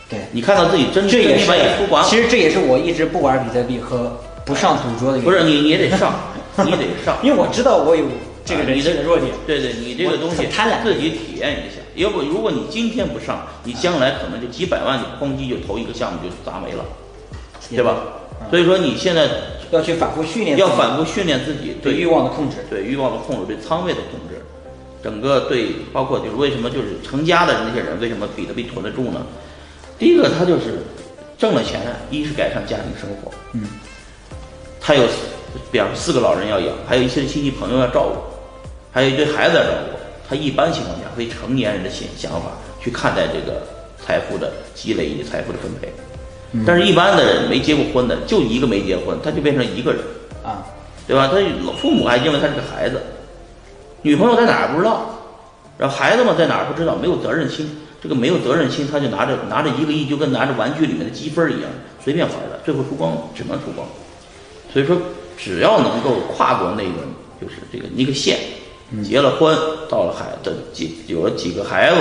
[0.09, 2.09] 对，你看到自己真这也是把你输光了。
[2.09, 5.31] 其实这也是我一直不玩比特币和不上赌桌的原因。
[5.31, 6.13] 不是你，你也得上，
[6.67, 7.17] 你得上。
[7.23, 8.05] 因为我知道我有
[8.45, 9.33] 这个人性的弱点。
[9.47, 11.81] 对对，你这个东西贪婪自己体验一下。
[11.95, 16.85] 要不，如果你今天不上，你将来可能就几百万就哐叽就投一个项目就砸没了，
[17.71, 17.97] 对吧？
[18.51, 19.29] 所以说你现在
[19.71, 22.57] 要去反复训练，要反复训练自己对欲望的控制。
[22.69, 24.43] 对欲望的控制，对仓位的控制，
[25.03, 29.25] 整个对包括就是为什么就是成家的那些人为什么比特币囤得住呢？
[29.99, 30.83] 第一个他就是
[31.39, 33.65] 挣了钱，一是改善家庭生活，嗯，
[34.81, 35.05] 他有
[35.71, 38.17] 比方说四个老人要养，还有一些亲戚朋友要照顾，
[38.91, 40.02] 还有一堆孩子要照顾。
[40.29, 43.63] 他一般情况下会以成年人的想想法去看待这个
[43.99, 45.93] 财富的积累以及财富的分配。
[46.67, 50.01] 但是，一般的人没结过婚的，就一个没结婚，他就变成一个人，
[50.43, 50.67] 啊，
[51.07, 51.31] 对吧？
[51.33, 53.01] 他老父母还认为他是个孩子，
[54.03, 55.19] 女朋友在哪儿不知道，
[55.79, 57.79] 然后孩子嘛在哪儿不知道，没有责任心。
[58.03, 61.71] 这个没有责任心，他就拿着拿着一个亿，就跟拿着玩具里面的积分一样，
[62.03, 63.87] 随便玩的，最后输光了，只能输光。
[64.73, 65.01] 所以说，
[65.39, 67.07] 只要能够跨过那个
[67.41, 68.39] 就是这个一个线，
[69.01, 69.57] 结了婚，
[69.89, 72.01] 到了孩的几有了几个孩子，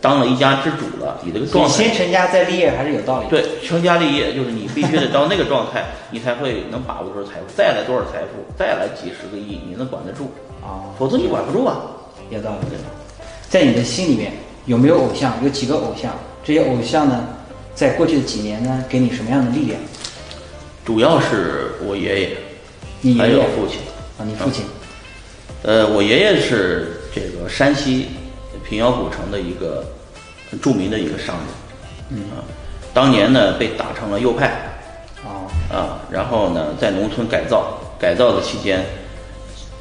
[0.00, 3.26] 当了一家之主了，你这个状态先成家再立业还是有道理。
[3.28, 10.30] 对，成家立业就是你必须得到那个状态， 你才会能把握住财富，再来多少财富，再来几十个亿，你能管得住，
[10.62, 11.82] 啊，否则你管不住啊。
[12.30, 12.76] 有道理。
[13.48, 14.32] 在你的心里面
[14.66, 15.34] 有没有偶像？
[15.42, 16.12] 有几个偶像？
[16.42, 17.24] 这些偶像呢，
[17.74, 19.78] 在过去的几年呢，给你什么样的力量？
[20.84, 22.34] 主要是我爷爷，还
[23.00, 23.80] 你爷爷有父亲。
[24.18, 24.64] 啊，你父亲
[25.62, 28.06] 呃，我爷爷是这个山西
[28.68, 29.84] 平遥古城的一个
[30.50, 31.46] 很著名的一个商人，
[32.10, 32.18] 嗯。
[32.30, 32.42] 啊，
[32.94, 34.46] 当年呢被打成了右派
[35.22, 38.84] 啊，啊，然后呢在农村改造，改造的期间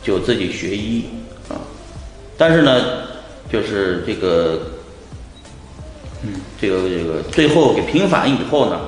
[0.03, 1.05] 就自己学医
[1.47, 1.55] 啊，
[2.37, 3.03] 但是呢
[3.51, 4.61] 就是这个，
[6.23, 8.79] 嗯，这个这个最后给平反以后呢，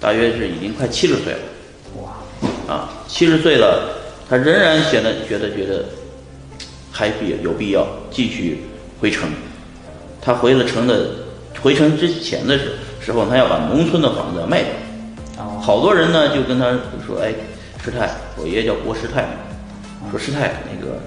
[0.00, 1.38] 大约是已经快七十岁了。
[2.02, 3.96] 哇，啊，七十岁了，
[4.28, 5.84] 他仍然觉得觉得觉得
[6.90, 8.58] 还必有必要继续
[9.00, 9.30] 回城。
[10.20, 11.10] 他回了城的，
[11.62, 14.72] 回城之前的时时候，他要把农村的房子要卖掉。
[15.38, 16.66] 哦，好多人呢就跟他
[17.06, 17.32] 说：“哎，
[17.82, 21.00] 师太，我爷爷叫郭师太嘛，说师太那个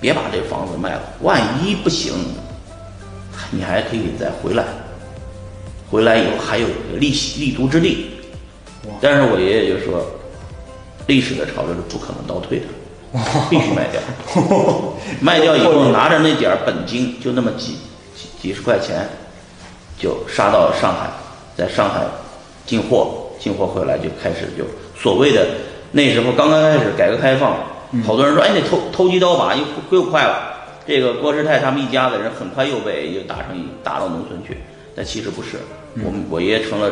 [0.00, 2.12] 别把这房子卖了，万一不行，
[3.50, 4.64] 你还可以再回来。
[5.90, 6.66] 回来以后还有
[6.98, 8.10] 立立足之地。”
[9.00, 10.04] 但是我爷爷就说，
[11.06, 12.66] 历史的潮流是不可能倒退的，
[13.48, 14.00] 必须卖掉。
[15.22, 17.78] 卖掉以后拿着那点儿本金，就那么几
[18.16, 19.06] 几几十块钱，
[19.96, 21.08] 就杀到上海，
[21.56, 22.00] 在上海
[22.66, 24.64] 进货，进货回来就开始就
[25.00, 25.46] 所谓的
[25.92, 27.56] 那时候刚刚开始改革开放，
[28.04, 30.52] 好多人说哎那偷偷鸡刀把又又快了。
[30.86, 34.58] 这个郭师太他们一家子人很快又被又打成打到农村去，
[34.96, 35.58] 但其实不是，
[36.04, 36.90] 我们我爷爷成了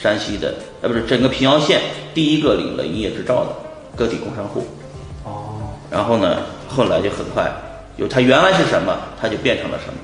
[0.00, 1.80] 山西的，呃不是整个平遥县
[2.14, 4.64] 第一个领了营业执照的个体工商户。
[5.94, 7.48] 哦，然后呢，后来就很快，
[7.96, 9.94] 有他原来是什么，他就变成了什么。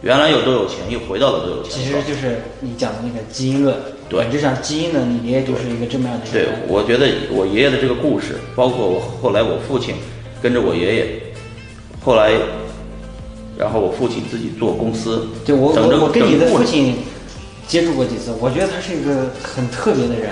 [0.00, 1.92] 原来有多有钱，又回到了多有钱其实。
[2.06, 3.76] 就是你讲的那个基因论。
[4.08, 9.96] 对本质上基因呢，你爷爷就是一个这么样的对。，我觉得我爷爷的这个故事，包括我后来我父亲
[10.40, 11.22] 跟着我爷爷，
[12.04, 12.32] 后来，
[13.58, 16.98] 然后我父亲自己做公司，对我整个我我跟你的父亲
[17.66, 20.30] 接触过几次，我觉得他是一个很特别的人，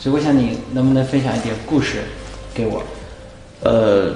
[0.00, 1.98] 所以我想你能不能分享一点故事
[2.52, 2.82] 给我？
[3.62, 4.12] 呃，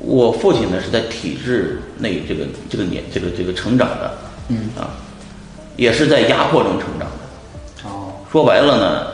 [0.00, 4.94] 我父亲呢是在体制内这个这个年这个这个成长的，嗯啊，
[5.76, 7.88] 也是在压迫中成长的。
[7.88, 9.06] 哦，说白了呢，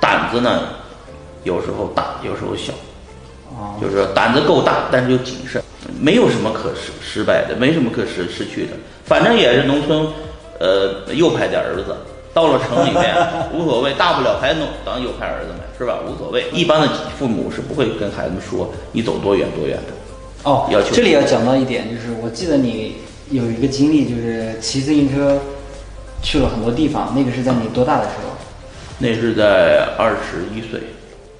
[0.00, 0.68] 胆子呢
[1.42, 2.72] 有时候大，有时候小，
[3.50, 5.62] 哦，就是说胆子够大，但是又谨慎，
[6.00, 8.72] 没有什么可失失败的，没什么可失失去的，
[9.04, 10.06] 反正也是农村，
[10.58, 11.94] 呃，右派的儿子。
[12.34, 13.14] 到了城里面
[13.54, 16.00] 无所谓，大不了还能当右派儿子们，是吧？
[16.06, 16.50] 无所谓。
[16.52, 19.92] 一般的父母是不会跟孩子们说你走多远多远的。
[20.50, 22.96] 哦要求，这里要讲到一点，就是我记得你
[23.30, 25.38] 有一个经历，就是骑自行车
[26.22, 28.34] 去了很多地方，那个是在你多大的时候？
[28.98, 30.80] 那是在二十一岁，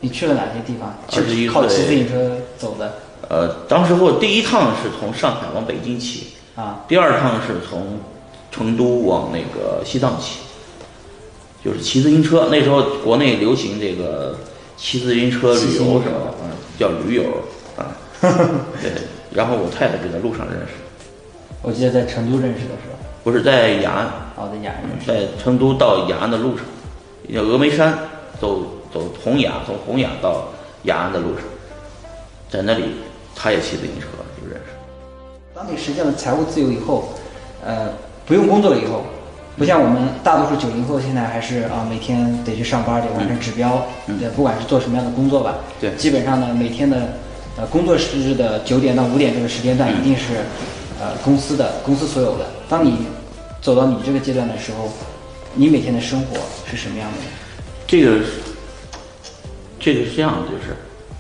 [0.01, 2.95] 你去了哪些地方？21就靠骑自行车走的
[3.29, 6.81] 呃，当时我第一趟是从上海往北京骑，啊？
[6.87, 7.99] 第二趟是从
[8.51, 10.41] 成都往那个西藏骑，
[11.65, 12.49] 就是骑自行车。
[12.51, 14.37] 那时候国内流行这个
[14.77, 16.11] 骑自行车旅游什么的，
[16.45, 17.25] 啊，叫驴友
[17.77, 17.97] 啊。
[18.83, 18.93] 对，
[19.33, 20.75] 然后我太太就在路上认识，
[21.63, 24.07] 我记得在成都认识的时候，不是在雅安，
[24.37, 25.07] 哦，在雅安认识。
[25.07, 26.65] 在成都到雅安的路上，
[27.33, 27.99] 叫峨眉山，
[28.41, 30.49] 走走洪雅，从洪雅到
[30.85, 31.45] 雅安的路上，
[32.49, 32.85] 在那里
[33.35, 34.07] 他也骑自行车
[34.41, 34.73] 就认识。
[35.55, 37.11] 当你实现了财务自由以后，
[37.65, 37.89] 呃，
[38.27, 39.05] 不用工作了以后，
[39.57, 47.15] 不像我们大多数九零后现在还是啊每天得去上班，得完成指标，嗯对，不管是做什么样的工作吧，对基本上呢每天的
[47.57, 50.39] 呃工作日的九点到五点这个时间段一定是
[51.01, 52.47] 呃公司的公司所有的。
[52.69, 53.07] 当你
[53.61, 54.91] 走到你这个阶段的时候，
[55.55, 56.37] 你每天的生活
[56.69, 57.19] 是什么样的？
[57.87, 58.27] 这个是
[59.79, 60.77] 这个是这样的，就是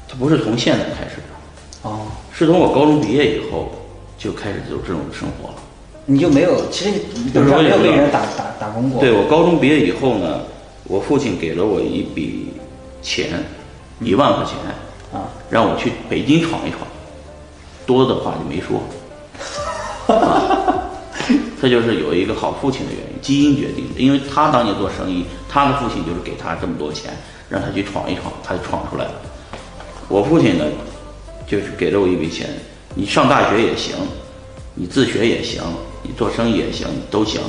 [0.09, 2.01] 它不是从现在开始的，哦，
[2.33, 3.71] 是从我高中毕业以后
[4.19, 5.55] 就开始有这种生活了。
[6.07, 10.41] 你就没有，其实你就是本上没有被人打打打工过，对我高中毕业以后呢，
[10.85, 12.51] 我父亲给了我一笔
[13.03, 13.43] 钱，
[14.01, 14.55] 一万块钱，
[15.13, 16.81] 啊，让我去北京闯一闯，
[17.87, 18.81] 多的话就没说。
[20.15, 20.81] 啊
[21.63, 23.99] 这就是有一个好父亲的原因，基因决定的。
[23.99, 27.11] 因为他当年做生意，他的父亲就是给他这么多钱，
[27.49, 29.13] 让他去闯一闯，他就闯出来了。
[30.09, 30.65] 我父亲呢，
[31.47, 32.51] 就是给了我一笔钱，
[32.95, 33.95] 你上大学也行，
[34.75, 37.41] 你自学也行，你做生意也行，都行。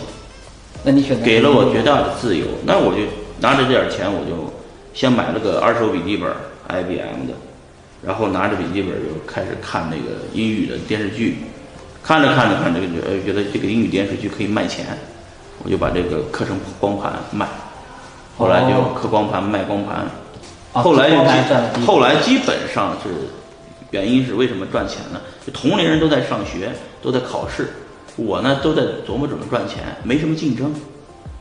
[0.83, 3.01] 那你选择给了我绝大的自由，那我就
[3.39, 4.53] 拿着这点钱，我就
[4.93, 6.29] 先买了个二手笔记本
[6.69, 7.33] ，IBM 的，
[8.03, 11.37] 然后拿着笔记本就开始看那个英语的电视剧，
[12.03, 14.85] 看着看着看着就呃觉得这个英语电视剧可以卖钱，
[15.63, 17.47] 我就把这个刻成光盘卖，
[18.37, 20.05] 后来就刻光盘卖光盘，
[20.73, 21.09] 哦后来
[21.85, 23.09] 后来基本上是
[23.89, 25.19] 原因是为什么赚钱呢？
[25.45, 27.73] 就同龄人都在上学，都在考试，
[28.15, 30.73] 我呢都在琢磨怎么赚钱，没什么竞争。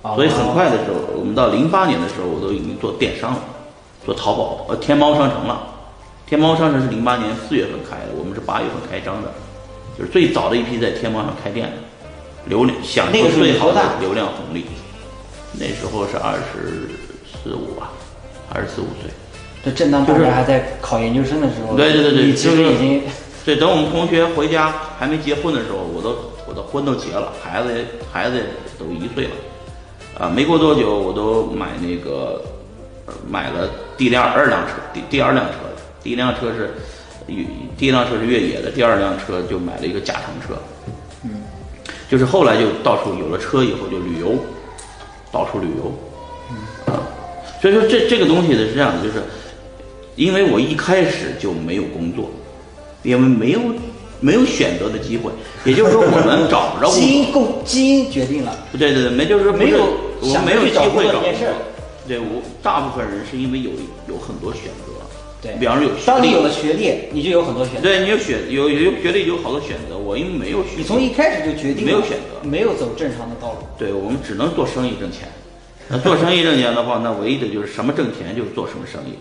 [0.03, 3.41] 哦所以很快的时候，我们到零八年的时候，我都已经做电商了，
[4.05, 5.69] 做淘宝，呃，天猫商城了。
[6.27, 9.33] 天猫商城是零八年四月份开的，我们是八月份开张的，
[9.97, 11.77] 就是最早的一批在天猫上开店的，
[12.47, 14.65] 流量享受最好的流量红利。
[15.53, 16.89] 那时候是二十
[17.25, 17.93] 四五吧，
[18.53, 19.11] 二十四五岁。
[19.65, 23.03] 这正当大就是还在考研究生的时候，对对对对你其实已经
[23.45, 26.15] 对，等我们同学回家还没结婚的时候，我都
[26.55, 28.45] 我的婚都结了，孩子也孩子也
[28.79, 29.31] 都一岁了，
[30.21, 32.41] 啊，没过多久我都买那个
[33.07, 35.55] 呃买了第辆二辆车，第第二辆车，
[36.01, 36.75] 第一辆车是
[37.27, 37.45] 越
[37.77, 40.55] 第一辆车是越野的，第二辆车就买了一个加长车，
[41.25, 41.43] 嗯，
[42.09, 44.37] 就是后来就到处有了车以后就旅游，
[45.33, 45.93] 到处旅游，
[46.93, 47.03] 啊，
[47.61, 49.21] 所以说这这个东西呢是这样的，就是
[50.15, 52.31] 因为我一开始就没有工作，
[53.03, 53.61] 因为没有
[54.21, 55.31] 没有选择的机会，
[55.65, 57.13] 也就是说我们找不着工基。
[57.13, 59.79] 因构基因决定了，对对对，没就是说没有
[60.21, 61.21] 我们没有机会找。
[62.07, 63.71] 对我大部分人是因为有
[64.09, 64.93] 有很多选择，
[65.41, 67.81] 对，比方说有学历当你有了学历，你就有很多选择。
[67.81, 73.67] 对你有选有有学历有好多选择，我因为没有学历，你从一开始就决定没有选择没有走正常的道路。
[73.79, 75.29] 对我们只能做生意挣钱。
[75.89, 79.19] 那做生意挣钱的话，那唯一的就是什么挣钱就是做什么生意。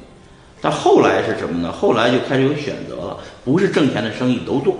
[0.64, 1.70] 但后来是什么呢？
[1.70, 4.74] 后来就开始有选择了，不是挣钱的生意都做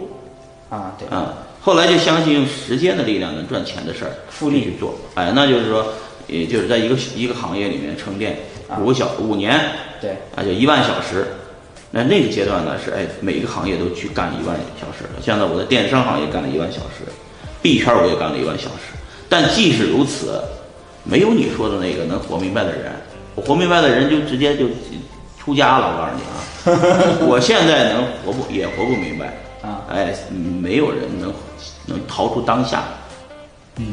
[0.70, 1.34] 啊，对，啊。
[1.60, 4.96] 后来就相信用时间的力量能赚钱的事儿，复利去做。
[5.16, 5.86] 哎，那就是说，
[6.28, 9.60] 也就是在一个一个行业里面沉淀啊五个小五年，
[10.00, 11.28] 对，啊，就一万小时。
[11.92, 15.04] 那那个阶段呢，是哎，每个行业都去干一万小时。
[15.22, 17.04] 现在我在电商行业干了一万小时
[17.62, 18.96] ，，B 圈我也干了一万小时。
[19.28, 20.42] 但即使如此，
[21.04, 22.92] 没有你说的那个能活明白的人。
[23.36, 24.66] 我活明白的人就直接就
[25.44, 25.88] 出家了。
[25.92, 30.14] 我告诉你啊， 我现在能活不也活不明白啊哎，
[30.62, 31.34] 没有人能
[31.86, 32.84] 能逃出当下，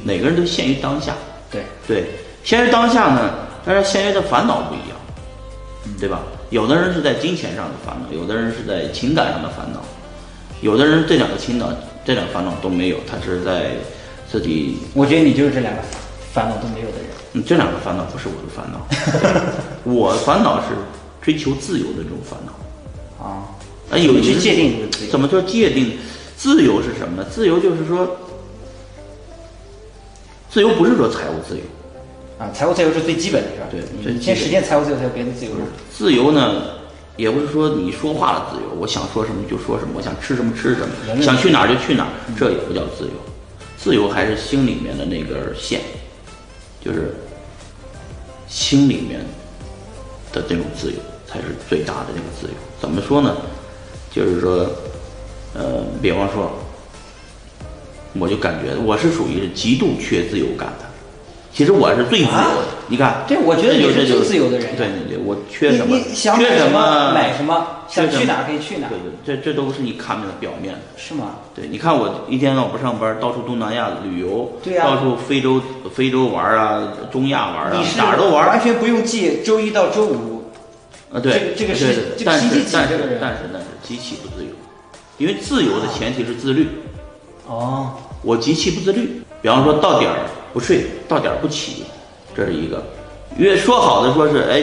[0.05, 1.15] 每个人都限于当下。
[1.51, 2.05] 对，对，
[2.45, 3.31] 限于当下呢，
[3.65, 4.97] 但是限于的烦恼不一样，
[5.99, 6.21] 对吧？
[6.51, 9.81] 有的人是在金钱上的烦恼，有的人是在情感上的烦恼，
[10.61, 11.73] 有的人这两个情恼、
[12.05, 13.71] 这两个烦恼都没有，他只是在
[14.31, 15.81] 自己，我觉得你就是这两个
[16.33, 17.07] 烦恼都没有的人。
[17.33, 18.81] 嗯，这两个烦恼不是我的烦恼，
[19.85, 20.75] 我烦恼是
[21.23, 23.25] 追求自由的这种烦恼。
[23.25, 23.49] 啊，
[23.91, 25.99] 啊，有一句界定怎么说界定？
[26.37, 27.29] 自由是什么呢？
[27.31, 28.17] 自由就是说，
[30.49, 31.63] 自由不是说财务自由，
[32.39, 33.67] 啊，财务自由是最基本的，是吧？
[34.03, 35.51] 对你先实现财务自由，才有别的自由。
[35.93, 36.63] 自由呢，
[37.19, 43.11] 也不是说你说话的自由，我想说什么就说什么，我想吃什么吃什么，想去哪儿就去哪儿，这也不叫自由。
[43.77, 45.83] 自由还是心里面的那根线，
[46.83, 47.15] 就是
[48.49, 49.21] 心里面
[50.33, 50.97] 的这种自由
[51.31, 52.55] 才是最大的这个自由。
[52.81, 53.37] 怎么说呢？
[54.11, 54.67] 就是说，
[55.55, 56.51] 呃，比方说，
[58.19, 60.87] 我就感觉我是属于极度缺自由感的。
[61.53, 62.55] 其实我是最自由的，啊
[62.87, 65.99] 你看，这我觉得你是最自由的人对对对，我缺什么？
[66.15, 70.81] 想买缺什么买什么，想去哪儿可以去哪儿对，对，这这都是你看不见的表面的。
[70.97, 71.37] 是吗？
[71.55, 75.61] 对，你看我一天到晚不上班，到处东南亚旅游，对呀到处非洲
[75.93, 78.61] 非洲玩啊，中亚玩啊你，哪儿都玩完。
[78.61, 80.40] 全不用记周一到周五。
[81.13, 84.51] 啊，对，这个这个是但是但是但是但是极其不自由，
[85.19, 86.69] 因为自由的前提是自律。
[87.47, 87.93] 哦，
[88.23, 90.19] 我极其不自律，比方说到点儿
[90.53, 91.85] 不睡，到点儿不起，
[92.37, 92.81] 这是一个。
[93.37, 94.63] 约说好的说是哎，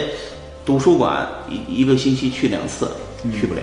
[0.65, 2.89] 图书馆一一个星期去两次，
[3.37, 3.61] 去不了。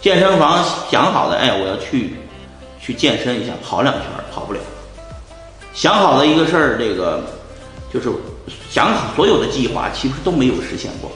[0.00, 2.14] 健身房想好的哎，我要去
[2.80, 4.02] 去健身一下，跑两圈
[4.32, 4.58] 跑不了。
[5.72, 7.22] 想好的一个事儿，这个
[7.92, 8.10] 就是
[8.68, 11.08] 想好所有的计划，其实都没有实现过。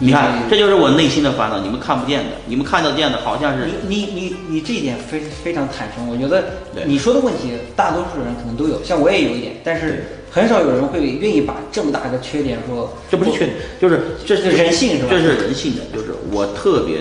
[0.00, 6.44] 你看，这就是我内心的烦恼，你们看不见的，你们看得见的，好像是你你你你这一点非非常坦诚，我觉得
[6.84, 16.98] 你说的问题，大多数人可能都有，像我也有一点，但是很少有人会愿意把这么大的缺点说，这不是缺点，就是这是人性是吧这是人性的，就是我特别，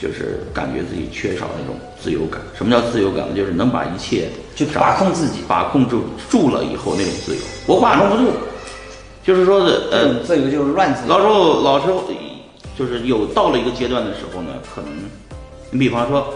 [0.00, 2.40] 就是感觉自己缺少那种自由感。
[2.56, 3.34] 什么叫自由感呢？
[3.34, 8.30] 就是能把一切就把控自己，把控住住了以后那种自由，我把控不住。
[9.24, 11.08] 就是说的，这呃，种自由就是乱自由。
[11.08, 12.04] 老时候老时候
[12.76, 14.90] 就是有到了一个阶段的时候呢，可能
[15.70, 16.26] 你比方说，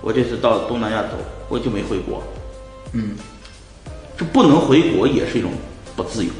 [0.00, 1.10] 我这次到东南亚走，
[1.48, 2.22] 我就没回国，
[2.92, 3.16] 嗯，
[4.16, 5.50] 这不能回国也是一种
[5.94, 6.30] 不自由，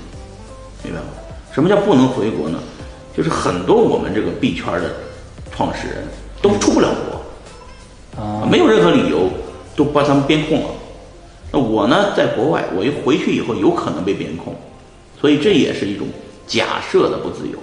[0.82, 1.06] 明白吗？
[1.52, 2.58] 什么叫不能回国呢？
[3.16, 4.90] 就是很多我们这个币圈的
[5.54, 6.04] 创始人
[6.40, 6.88] 都出不了
[8.16, 9.28] 国，啊，没有任何理由
[9.76, 10.68] 都把他们边控了。
[11.52, 14.56] 那我呢，在国外，我一回去以后有可能被边控，
[15.22, 16.08] 所以这也是一种
[16.48, 17.56] 假设的不自由，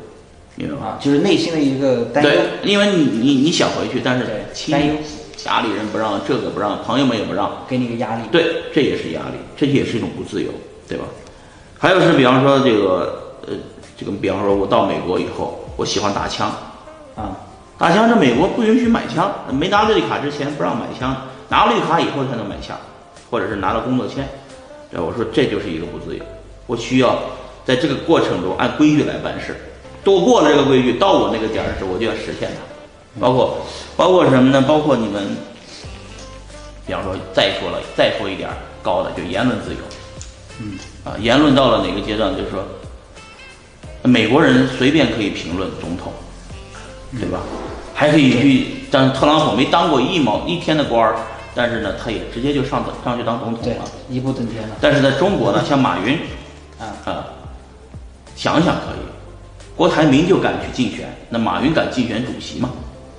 [0.56, 0.88] 明白吗？
[0.88, 2.30] 啊，就是内心的一个担忧。
[2.32, 4.26] 对，因为你你你想回去，但是
[4.72, 4.94] 担忧
[5.36, 8.22] 家里人不让，这个不让，朋友们也不让，给你个压力。
[8.32, 10.50] 对，这也是压力，这也是一种不自由，
[10.88, 11.04] 对吧？
[11.78, 13.54] 还有是，比方说这个呃，
[13.98, 16.50] 这个比方说我到美国以后，我喜欢打枪，
[17.18, 17.36] 啊，
[17.78, 21.14] 打枪这美国不允许买枪，没拿绿卡之前不让买枪，
[21.50, 22.78] 拿了绿卡以后才能买枪，
[23.30, 24.26] 或者是拿了工作签。
[24.90, 26.24] 对，我说这就是一个不自由，
[26.68, 27.18] 我需要
[27.66, 29.56] 在这个过程中按规矩来办事，
[30.04, 33.20] 度过了这个规矩，到我那个点儿的时候，我就要实现它。
[33.20, 33.58] 包括
[33.98, 34.62] 包括什么呢？
[34.68, 35.36] 包括你们，
[36.86, 39.80] 比方说再说了，再说一点儿高的，就言论自由。
[40.60, 42.64] 嗯，啊，言论到了哪个阶段，就是说，
[44.04, 46.14] 美国人随便可以评论总统，
[47.20, 47.40] 对吧？
[47.94, 51.16] 还可以去，但是特朗普没当过一毛一天的官儿，
[51.54, 54.76] 但是呢，他也直接就上上去当总统对了。，一步登天了。
[54.80, 56.18] 但是在中国呢，像马云
[56.80, 57.26] 啊，啊，
[58.40, 59.04] 想想可以，
[59.76, 62.70] 郭台铭就敢去竞选，那马云敢竞选主席吗？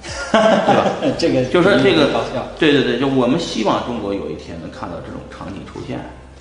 [0.33, 0.87] 对吧？
[1.19, 2.49] 这个就是说这个搞笑。
[2.59, 6.01] 对对对，就我们希望中国有一天能看到这种场景出现，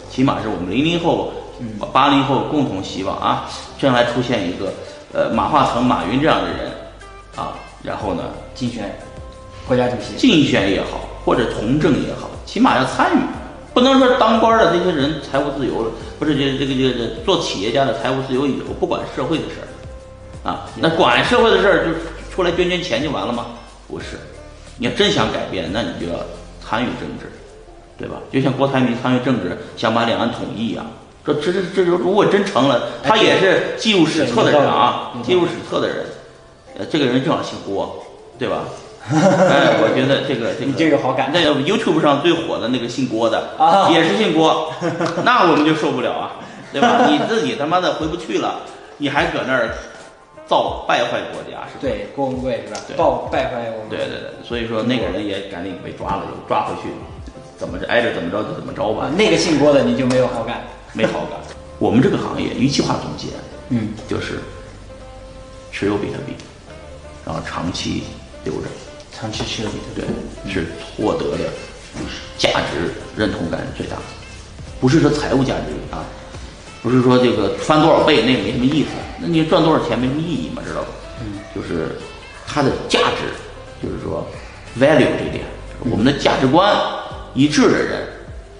[0.09, 1.33] 起码是我们零零后、
[1.91, 4.71] 八零后共同希望啊，将来出现一个
[5.13, 6.71] 呃马化腾、马云这样的人
[7.35, 7.51] 啊，
[7.83, 8.23] 然后呢
[8.55, 8.97] 竞选
[9.67, 10.15] 国家主席。
[10.15, 13.19] 竞选也好，或者从政也好，起码要参与，
[13.79, 21.93] 不能说当官的这些人财务自由了，不是这这个这个做企业家的财务自由以后不管社会的事儿，啊，那管社会的事儿就
[22.29, 23.45] 出来捐捐钱就完了吗？
[23.87, 24.17] 不是，
[24.77, 26.19] 你要真想改变，那你就要
[26.61, 27.31] 参与政治，
[27.97, 28.17] 对吧？
[28.33, 30.85] 就像郭台铭参与政治，想把两岸统一一样。
[31.25, 36.05] 这这这这如果真成了，他也是记入史册的人啊记入史册的人，
[36.77, 38.03] 呃，这个人正好姓郭，
[38.37, 38.65] 对吧？
[39.49, 44.71] 哎， 我觉得这个这个你就有好感那 YouTube 上最火的那个姓郭的啊也是姓郭，
[45.25, 46.31] 那我们就受不了啊，
[46.71, 47.07] 对吧？
[47.09, 48.61] 你自己他妈的回不去了，
[48.97, 49.73] 你还搁那儿
[50.45, 51.79] 造败坏国家是吧？
[51.81, 52.95] 对，郭文贵是吧对？
[52.95, 53.89] 报败坏我们。
[53.89, 56.89] 对对对，所以说那个人也赶紧被抓了，就抓回去，
[57.57, 60.61] 怎么着挨着怎么着就怎么着吧啊，，那个姓郭的你就没有好感。
[60.93, 61.39] 没好感。
[61.77, 63.27] 我们这个行业一句话总结，
[63.69, 64.39] 嗯，就是
[65.71, 66.33] 持有比特币，
[67.25, 68.03] 然后长期
[68.43, 68.67] 留着，
[69.19, 70.13] 长期持有比特币。
[70.45, 70.65] 对，是
[70.95, 71.49] 获得的
[72.37, 73.97] 价值认同感最大，
[74.79, 76.05] 不是说财务价值啊，
[76.81, 78.89] 不是说这个翻多少倍那个没什么意思，
[79.19, 80.87] 那你赚多少钱没什么意义嘛，知道吧？
[81.21, 81.97] 嗯，就是
[82.47, 84.25] 它的价值，就是说
[84.79, 85.43] value 这点，
[85.89, 86.73] 我们的价值观
[87.33, 88.07] 一致的人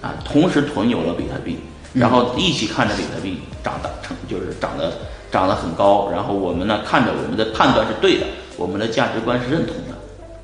[0.02, 1.58] 啊，同时囤有了比特币，
[1.94, 4.92] 然后一起看着比特币长大成，就是长得
[5.32, 8.26] 长得很高，然后我们呢看着我们的判断是对的，
[8.58, 9.89] 我们的价值观是认同的，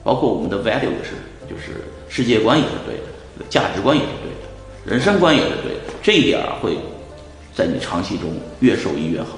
[0.07, 1.19] 包括我们的 value 也是，
[1.51, 6.79] 就是世界观也是对的，价值观也是对的，人生观也是对的，这一点儿会
[7.53, 8.31] 在你长期中
[8.61, 9.37] 越受益越好。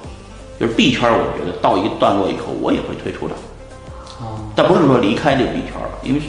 [0.59, 3.33] 就是 B 圈，我觉得到一个段落以后，我也会退出的。
[4.19, 6.21] 啊，但不是说离开这个 B 圈了，因为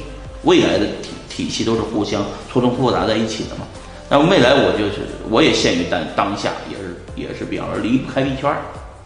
[0.45, 3.67] 未来的体体系都是互相错综复杂在一起的嘛。
[4.09, 8.51] 那未来我就是我也限于当当下，也是也是比方说离不开 B 圈，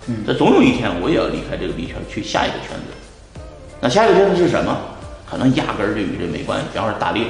[0.06, 3.40] 嗯，这总有一天我也要离开这个 B 圈，去下一个圈子。
[3.80, 4.78] 那下一个圈子是什么？
[5.28, 6.66] 可能压根儿就与这没关系。
[6.72, 7.26] 比方说打猎，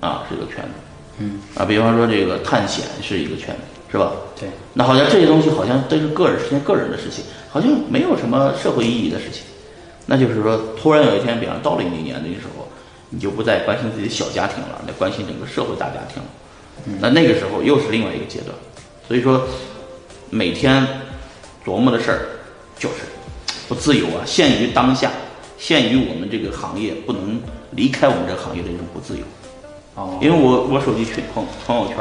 [0.00, 0.70] 啊是一个圈子，
[1.18, 4.12] 嗯，啊，比方说这个探险是一个圈子，是吧？
[4.38, 9.42] 对，那好像这些东西好像都是个人之间个人的事情，好像没有什么社会意义的事情。
[10.06, 12.66] 那就是说，突然有一天，比方到了你年龄的时候，
[13.10, 16.28] 你就不再关心自己的小家庭了，你关心整个社会大家庭了。
[17.00, 18.52] 那那个时候又是另外一个阶段。
[19.06, 19.46] 所以说，
[20.30, 20.84] 每天
[21.64, 22.20] 琢磨的事儿
[22.78, 22.96] 就是
[23.68, 25.10] 不自由啊，限于当下，
[25.62, 27.40] 限于我们这个行业，不能
[27.70, 29.22] 离开我们这个行业的一种不自由。
[29.94, 31.96] 哦，因为我我手机群朋朋友圈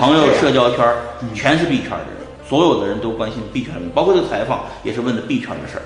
[0.00, 5.84] 朋友社交圈儿全是币圈的人，所有的人都关心币圈儿的，包括这个采访也是问的币圈的事儿，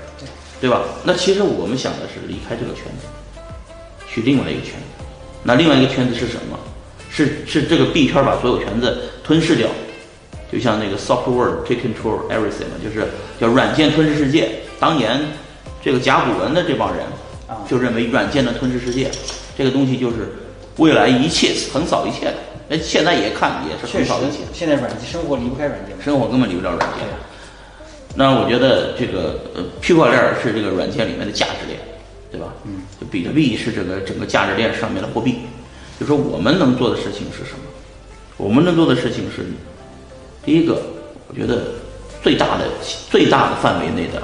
[0.61, 0.83] 对吧？
[1.03, 3.09] 那其实我们想的是离开这个圈子，
[4.09, 5.05] 去另外一个圈子。
[5.43, 6.57] 那另外一个圈子是什么？
[7.11, 9.67] 是是这个币圈把所有圈子吞噬掉，
[10.53, 13.09] 就像那个 software take control everything 嘛，就是
[13.41, 14.51] 叫软件吞噬世界。
[14.79, 15.19] 当年
[15.83, 17.05] 这个甲骨文的这帮人
[17.47, 19.11] 啊就认为软件能吞噬世界，
[19.57, 20.33] 这个东西就是
[20.77, 22.35] 未来一切横扫一切的。
[22.69, 25.97] 那现在也看也是横扫一切，，现在软件生活离不开软件。
[26.03, 27.09] 生活根本离不了软件对。
[28.15, 31.79] 那我觉得这个呃，区块链是这个软件里面的价值链，
[32.31, 32.53] 对吧？
[32.65, 35.41] 嗯，就比特币是这个整个价值链上面的货币。
[36.01, 37.61] 就说我们能做的事情是什么？
[38.37, 39.47] 我们能做的事情是，
[40.45, 40.81] 第一个，
[41.27, 41.73] 我觉得
[42.23, 42.67] 最大的
[43.11, 44.23] 最大的范围内的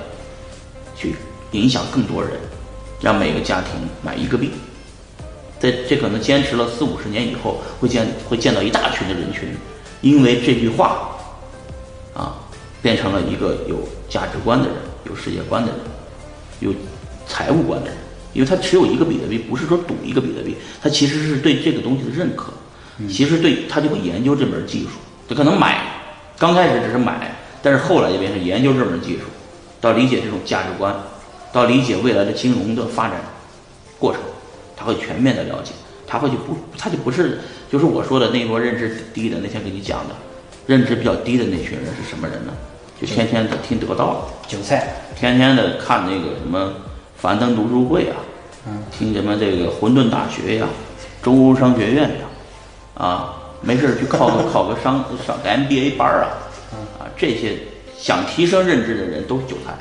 [0.97, 1.15] 去
[1.55, 2.33] 影响更多人，
[3.01, 3.71] 让每个家庭
[4.03, 4.51] 买一个币。
[5.61, 9.57] 在这可能坚持了四五十年以后，会见会见到一大群的人群，
[10.01, 11.09] 因为这句话，
[12.13, 12.35] 啊，
[12.83, 13.79] 变成了一个有
[14.11, 14.75] 价值观的人，
[15.09, 15.81] 有世界观的人，
[16.59, 16.75] 有
[17.27, 17.97] 财务观的人。
[18.33, 22.53] 因为他持有一个比特币，不是说赌一个比特币，他其实是对这个东西的认可，
[23.09, 24.89] 其实对他就会研究这门技术。
[25.29, 25.81] 他可能买，
[26.37, 27.33] 刚开始只是买，
[27.63, 29.21] 但是后来就变成研究这门技术，
[29.81, 30.93] 到理解这种价值观，
[31.55, 33.21] 到理解未来的金融的发展
[33.97, 34.21] 过程，
[34.77, 35.71] 他会全面的了解，
[36.05, 37.39] 他会就不他就不是
[37.71, 40.15] 就是我说的那波认知低的那天给你讲的，
[40.67, 42.53] 认知比较低的那群人是什么人呢？
[43.01, 46.73] 就天天的听得到，韭菜，天天的看那个什么
[47.17, 48.17] 樊登读书会啊，
[48.91, 50.67] 听什么这个混沌大学呀，
[51.23, 52.25] 中欧商学院呀，
[52.95, 56.27] 啊，没事去考个 考个商上个 MBA 班啊，
[56.99, 57.59] 啊，这些
[57.97, 59.75] 想提升认知的人都是韭菜，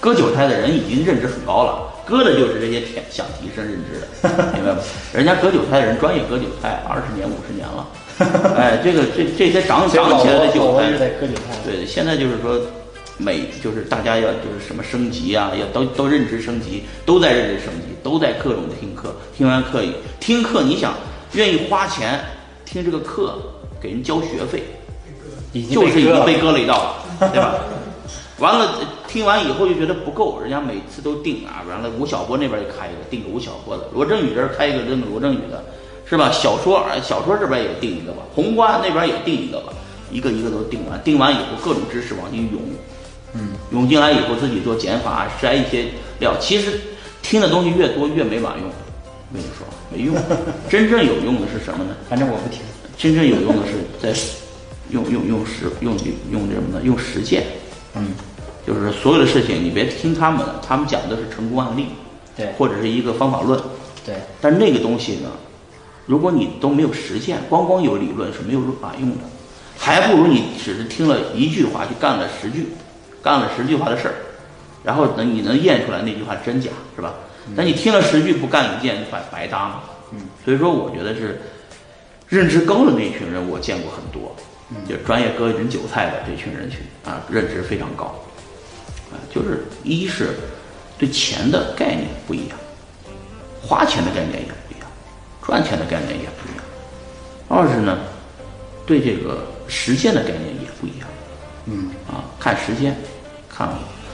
[0.00, 4.78] 割韭菜的人已经认知很高了，割的就是这些天想提升认知的，明白吗？
[5.12, 7.88] 人家割韭菜的人专业割韭菜二十年五十年了，
[8.56, 10.92] 哎，这个这这些长长起来的韭菜。
[11.64, 12.60] 对，现在就是说，
[13.16, 20.94] 每就是大家要就是什么升级啊，要都都认知升级，都在认知升级，都在各种听课，听完课以听课，你想
[21.32, 22.20] 愿意花钱
[22.64, 23.36] 听这个课，
[23.80, 24.62] 给人交学费，
[25.72, 27.54] 就是已经被割了一道了，对吧？
[28.38, 28.78] 完了，
[29.16, 35.64] 听完以后就觉得不够，人家每次都定啊，完了吴晓波那边也开一个，定个吴晓波的；罗振宇这儿开一个，定个罗振宇的，
[36.04, 36.30] 是吧？
[36.30, 39.72] 小说啊，小说这边也定一个吧，宏观那边也定一个吧，
[40.12, 42.60] 一个一个都定完，定完以后各种知识往进涌，
[43.32, 45.86] 嗯，涌进来以后自己做减法，筛一些
[46.20, 46.36] 料。
[46.38, 46.78] 其实
[47.22, 50.14] 听的东西越多越没卵用，我跟你说没用，
[50.68, 51.96] 真正有用的是什么呢？
[52.06, 52.60] 反正我不听。
[52.98, 54.20] 真正有用的是在
[54.90, 55.96] 用用用实用
[56.30, 56.82] 用什么呢？
[56.84, 57.44] 用实践。
[57.94, 58.08] 嗯，
[58.66, 61.86] 就是所有的事情，你别听他们的，他们讲的是成功案例，
[62.36, 63.60] 对或者是一个方法论。
[64.04, 65.30] 对，但那个东西呢，
[66.06, 69.24] 如果你都没有实践，光光有理论是没有卵用的，
[69.78, 72.68] 还不如你只是听了一句话，就干了十句，
[73.22, 74.14] 干了十句话的事儿，
[74.82, 77.14] 然后等，你能验出来那句话真假，是吧？
[77.56, 79.82] 但你听了十句不干一件，白白搭嘛。
[80.12, 81.40] 嗯，所以说，我觉得是
[82.28, 84.34] 认知高的那群人，我见过很多，
[84.88, 88.35] 就专业割人韭菜的这群人群啊，认知非常高，啊，
[89.32, 90.34] 就是一是
[90.98, 92.56] 对钱的概念不一样，
[93.62, 94.88] 花钱的概念也不一样，
[95.44, 96.64] 赚钱的概念也不一样，
[97.48, 97.98] 二是呢，
[98.86, 101.08] 对这个实践的概念也不一样，
[101.66, 102.96] 嗯，啊，看时间，
[103.48, 103.68] 看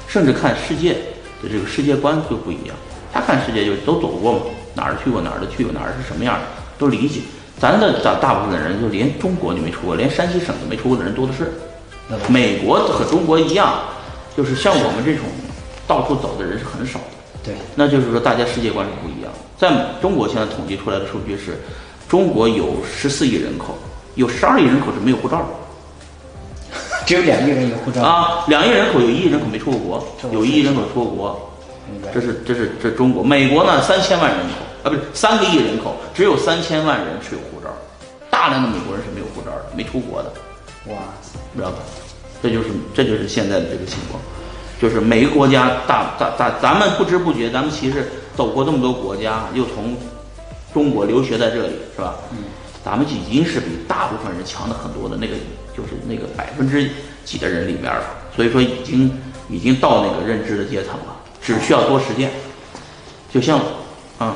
[0.08, 0.94] 甚至看世界
[1.42, 2.76] 的这个世界观就不一样。
[3.12, 4.40] 他看世界就都走过嘛，
[4.74, 6.46] 哪儿去过哪儿的去过哪儿是什么样的
[6.78, 7.20] 都理解。
[7.60, 11.52] 咱的大大部分的人就连中国就没出过，连山西省都没出过的人多的是。
[12.28, 13.84] 美国和中国一样，
[14.36, 15.24] 就是像我们这种
[15.86, 17.04] 到处走的人是很少的。
[17.44, 19.38] 对，那就是说大家世界观是不一样的。
[19.58, 21.58] 在中国现在统计出来的数据是，
[22.08, 23.76] 中国有十四亿人口，
[24.14, 25.46] 有十二亿人口是没有护照的。
[27.04, 28.00] 只有两亿人有护照。
[28.02, 31.52] 啊，两亿人口有一亿人口没出过国有一亿人口出过国，
[32.14, 33.24] 这是这是这是中国。
[33.24, 34.54] 美国呢，三千万人口
[34.84, 37.68] 啊，不是三个亿人口，只有三千万人是有护照，
[38.30, 40.32] 大量的美国人是没有护照的，没出国的，
[40.86, 40.94] 哇，
[41.56, 41.78] 知道吧？
[42.42, 44.20] 这就是这就是现在的这个情况，
[44.80, 49.96] 就是每个国家大大大，咱们不知不觉，咱们其实走过这么多国家，又从
[50.74, 52.16] 中国留学在这里，是吧？
[52.32, 52.38] 嗯，
[52.84, 55.34] 咱们已经是比大部分人强的很多的那个，
[55.76, 56.90] 就是那个百分之
[57.24, 58.02] 几的人里面了。
[58.34, 59.12] 所以说，已经
[59.48, 62.30] 已经到那个认知的阶层了，只需要多实践。
[63.32, 63.60] 就像，
[64.18, 64.34] 嗯、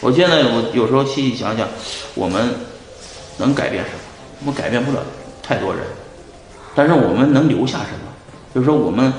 [0.00, 1.66] 我现在我有时候细细想想，
[2.14, 2.54] 我们
[3.38, 3.98] 能改变什么？
[4.40, 4.98] 我们改变不了
[5.42, 5.82] 太多人，
[6.74, 8.12] 但是我们能留下什么？
[8.54, 9.12] 就是说，我们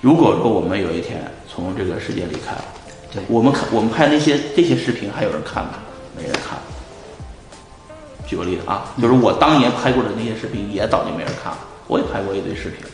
[0.00, 2.64] 如果说我们有一天从这个世界离开了，
[3.12, 5.74] 对我们看我们拍那些这些视频还有人看吗？
[6.16, 6.58] 没人看。
[8.26, 11.58] 举个例子啊，就是我当年拍过的那些视频也早就没人看了，
[11.88, 12.84] 我也拍过一堆视频。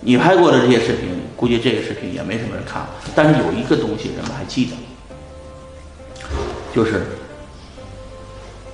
[0.00, 2.88] 你拍过的这些视频，估计这个视频也没什么人看了。
[3.14, 4.76] 但是有一个东西人们还记得，
[6.74, 7.06] 就是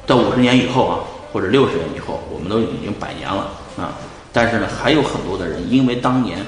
[0.07, 0.99] 到五十年以后啊，
[1.33, 3.93] 或者六十年以后，我们都已经百年了啊。
[4.33, 6.39] 但是呢，还有很多的人因为当年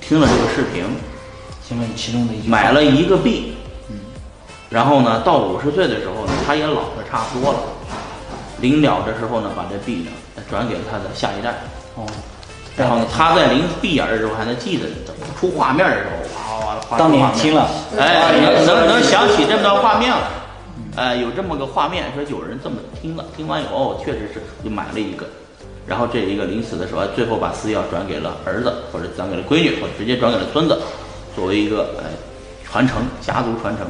[0.00, 0.84] 听了这个视频，
[1.66, 3.54] 请问其中的一句买了一个币，
[3.88, 3.98] 嗯
[4.68, 7.58] 然后呢，到五十岁的时候呢，他也老的差不多了，
[8.60, 10.10] 临了的时候呢，把这币呢
[10.48, 11.50] 转给了他的下一代，
[11.96, 12.06] 哦，
[12.76, 14.86] 然后呢，他在临闭眼的时候还能记得
[15.38, 18.32] 出画面的时候，哇哇哇，当年听了，哎，
[18.64, 20.18] 能能能想起这么段画面来，
[20.96, 25.24] 哎，有这么个画面，说有人这么听了，听完以后，确实是就买了一个，
[25.86, 30.78] 然后这一个临死的时候，最后把私钥转给了儿子，或者转给了闺女，或者直接转给了孙子，
[31.34, 32.10] 作为一个哎
[32.64, 33.86] 传承家族传承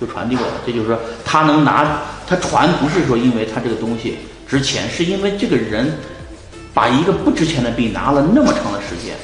[0.00, 0.52] 就传递过来。
[0.66, 5.92] 这就是说，他能拿他传，不是说因为他这个东西值钱，是因为这个人
[6.74, 9.14] 把一个不值钱的币拿了那么长的时间，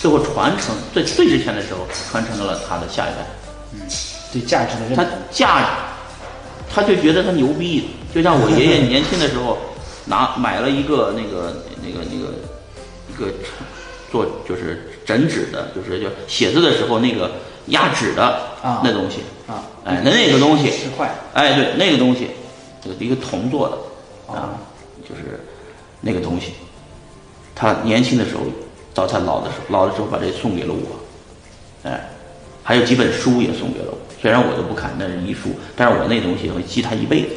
[0.00, 3.26] 最后传承最最值钱的时候传承到了他的下一代。
[3.72, 3.80] 嗯
[4.32, 5.06] 对价值的认他。
[5.30, 5.68] 价，
[6.74, 9.58] 他就觉得他牛逼，就像我爷爷年轻的时候
[10.06, 12.34] 拿买了一个那个那个那个
[13.08, 13.32] 一个
[14.10, 17.30] 做就是整纸的，就是就写字的时候那个
[17.66, 18.24] 压纸的
[18.60, 22.28] 啊那东西，啊，哎，那那个东西十块哎，对，那个东西，
[22.82, 23.76] 这个一个铜做的
[24.26, 24.58] 哦啊，
[25.08, 25.40] 就是
[26.00, 26.54] 那个东西，
[27.54, 28.42] 他年轻的时候
[28.92, 32.10] 到他老的时候，老的时候把这送给了我，哎，
[32.62, 37.28] 还有几本书也送给了我，虽然我都不看，那是遗书，但是我那东西会记他一辈子，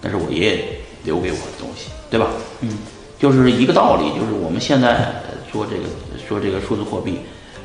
[0.00, 0.64] 那是我爷爷
[1.04, 2.26] 留给我的东西，对吧？
[2.60, 2.76] 嗯，
[3.20, 5.84] 就是一个道理，就是我们现在呃说这个
[6.28, 7.20] 说这个数字货币，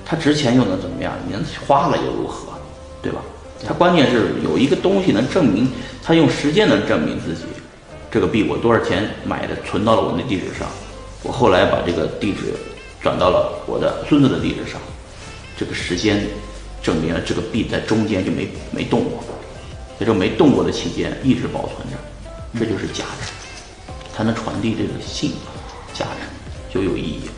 [0.05, 1.13] 它值钱又能怎么样？
[1.27, 1.33] 你
[1.65, 2.53] 花了又如何？
[3.01, 3.21] 对吧？
[3.67, 5.67] 它关键是有一个东西能证明，
[6.03, 7.45] 它用时间能证明自己，
[8.11, 10.67] 这个币我多少钱买的，存到了我那地址上，
[11.23, 12.53] 我后来把这个地址
[13.01, 14.79] 转到了我的孙子的地址上，
[15.57, 16.23] 这个时间
[16.81, 19.23] 证明了这个币在中间就没没动过，
[19.99, 23.31] 在这没动过的期间一直保存着，这就是价值。
[24.11, 25.31] 才能传递这个信
[25.93, 27.31] 价值，就有意义了。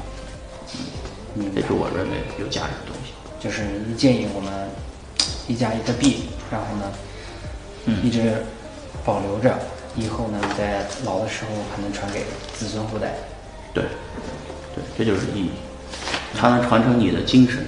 [1.36, 3.14] 嗯，这是我认为有价值的东西。
[3.40, 4.52] 就是你建议我们
[5.48, 6.92] 一家一个币，然后呢，
[7.86, 8.34] 嗯一直
[9.06, 9.60] 保留着，
[9.96, 12.22] 以后呢，在老的时候还能传给
[12.58, 13.14] 子孙后代。
[13.76, 13.84] 对，
[14.74, 15.52] 对，这就是意义。
[16.36, 17.64] 它能传承你的精神，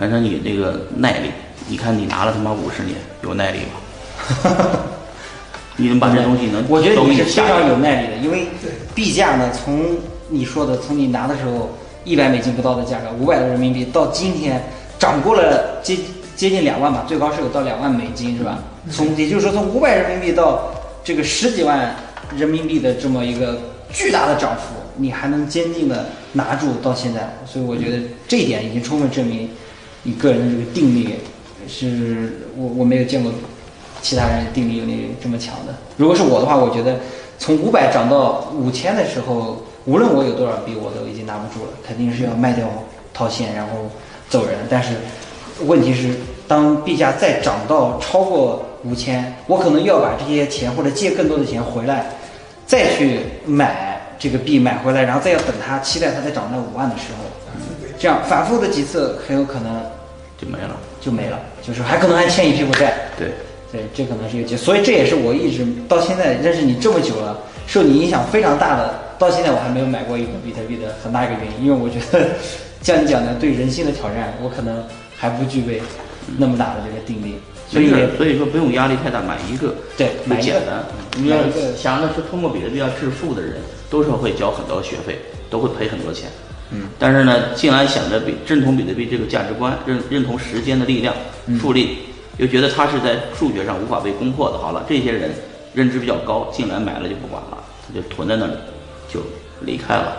[0.00, 1.30] 传承你这个耐力。
[1.68, 4.80] 你看，你拿了他妈五十年，有耐力吗？
[5.76, 8.46] 你能把这东西能我觉得你是非常有耐力的，因为
[8.94, 9.98] 币价呢，从
[10.30, 14.62] 你说的从你拿的时候一百美金不到的价格，五百多人民币，到今天
[14.98, 15.98] 涨过了接
[16.34, 18.58] 接近两万吧，最高是有到两万美金是吧？
[18.90, 20.72] 从也就是说从五百人民币到
[21.04, 21.94] 这个十几万
[22.38, 23.60] 人民币的这么一个
[23.92, 29.50] 巨大的涨幅，你还能坚定的拿住到现在，所以我觉得这一点已经充分证明
[30.02, 31.16] 你个人的这个定力
[31.68, 33.32] 是我我没有见过
[34.02, 35.74] 其他人定力有你这么强的。
[35.96, 36.98] 如果是我的话，我觉得
[37.38, 42.66] 从五百涨到五千的时候，无论我有多少币，我都已经拿不住了，肯定是要卖掉
[43.12, 43.72] 套现，然后
[44.28, 44.56] 走人。
[44.70, 44.94] 但是
[45.66, 46.14] 问题是，
[46.48, 52.06] 当币价再涨到超过五千，我可能要把这些钱或者借更多的钱回来，
[52.66, 57.24] 再去买这个币买回来，然后再要等它，期待它再涨到五万的时候，
[58.00, 59.80] 这样反复的几次，很有可能
[60.36, 60.76] 就没了。
[61.00, 63.08] 就没了，就是还可能还欠一屁股债。
[63.16, 63.28] 对，
[63.72, 72.28] 对，这可能是一个结，所以这也是我一直到现在认识你这么久了，受你影响非常大的，到现在我还没有买过一个比特币的很大一个原因，因为我觉得
[72.82, 74.84] 像你讲的对人性的挑战，我可能
[75.16, 75.80] 还不具备
[76.36, 77.36] 那么大的这个定力，
[77.66, 77.88] 所以
[78.18, 80.84] 所以说不用压力太大，买一个对买一个简单。
[81.16, 81.38] 你要
[81.74, 83.54] 想着是通过比特币要致富的人，
[83.88, 86.28] 都是会交很多学费，都会赔很多钱。
[86.72, 91.14] 嗯，但是呢，竟然想着比认同比特币这个价值观，认认同时间的力量、
[91.60, 91.98] 复利，
[92.38, 94.58] 又觉得它是在数学上无法被攻破的。
[94.58, 95.32] 好了，这些人
[95.74, 98.52] 认知比较高，进来买了就不管了，他就囤在那里，
[99.12, 99.20] 就
[99.62, 100.16] 离开了，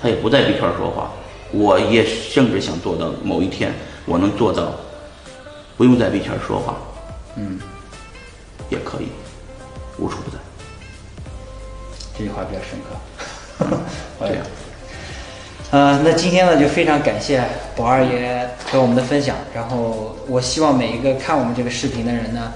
[0.00, 1.10] 他也不在币圈说话。
[1.52, 3.72] 我也甚至想做到某一天，
[4.04, 4.74] 我能做到
[5.76, 6.76] 不用在币圈说话，
[7.36, 7.58] 嗯，
[8.68, 9.06] 也可以
[9.96, 10.36] 无处不在。
[12.18, 12.96] 这句话比较深刻。
[14.20, 14.44] 这样，
[15.72, 17.42] 呃，那今天呢，就非常感谢
[17.74, 19.34] 宝二爷给我们的分享。
[19.52, 22.52] 然后，我希望每一个看我们这个视频的人呢，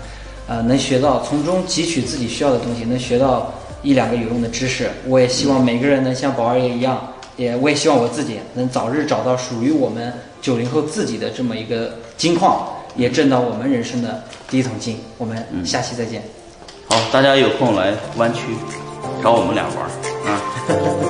[0.46, 3.52] 呃，能学到从中汲取自己需要的东西，能学到
[3.82, 4.88] 一两个有用的知识。
[5.08, 15.00] 我也希望每个人能像宝二爷一样，也我也希望我自己能早日找到属于我们九零后自己的这么一个金矿，也挣到我们人生的第一桶金。
[15.18, 16.22] 我们下期再见。
[16.88, 18.40] 好，大家有空来湾区
[19.20, 21.09] 找我们俩玩儿。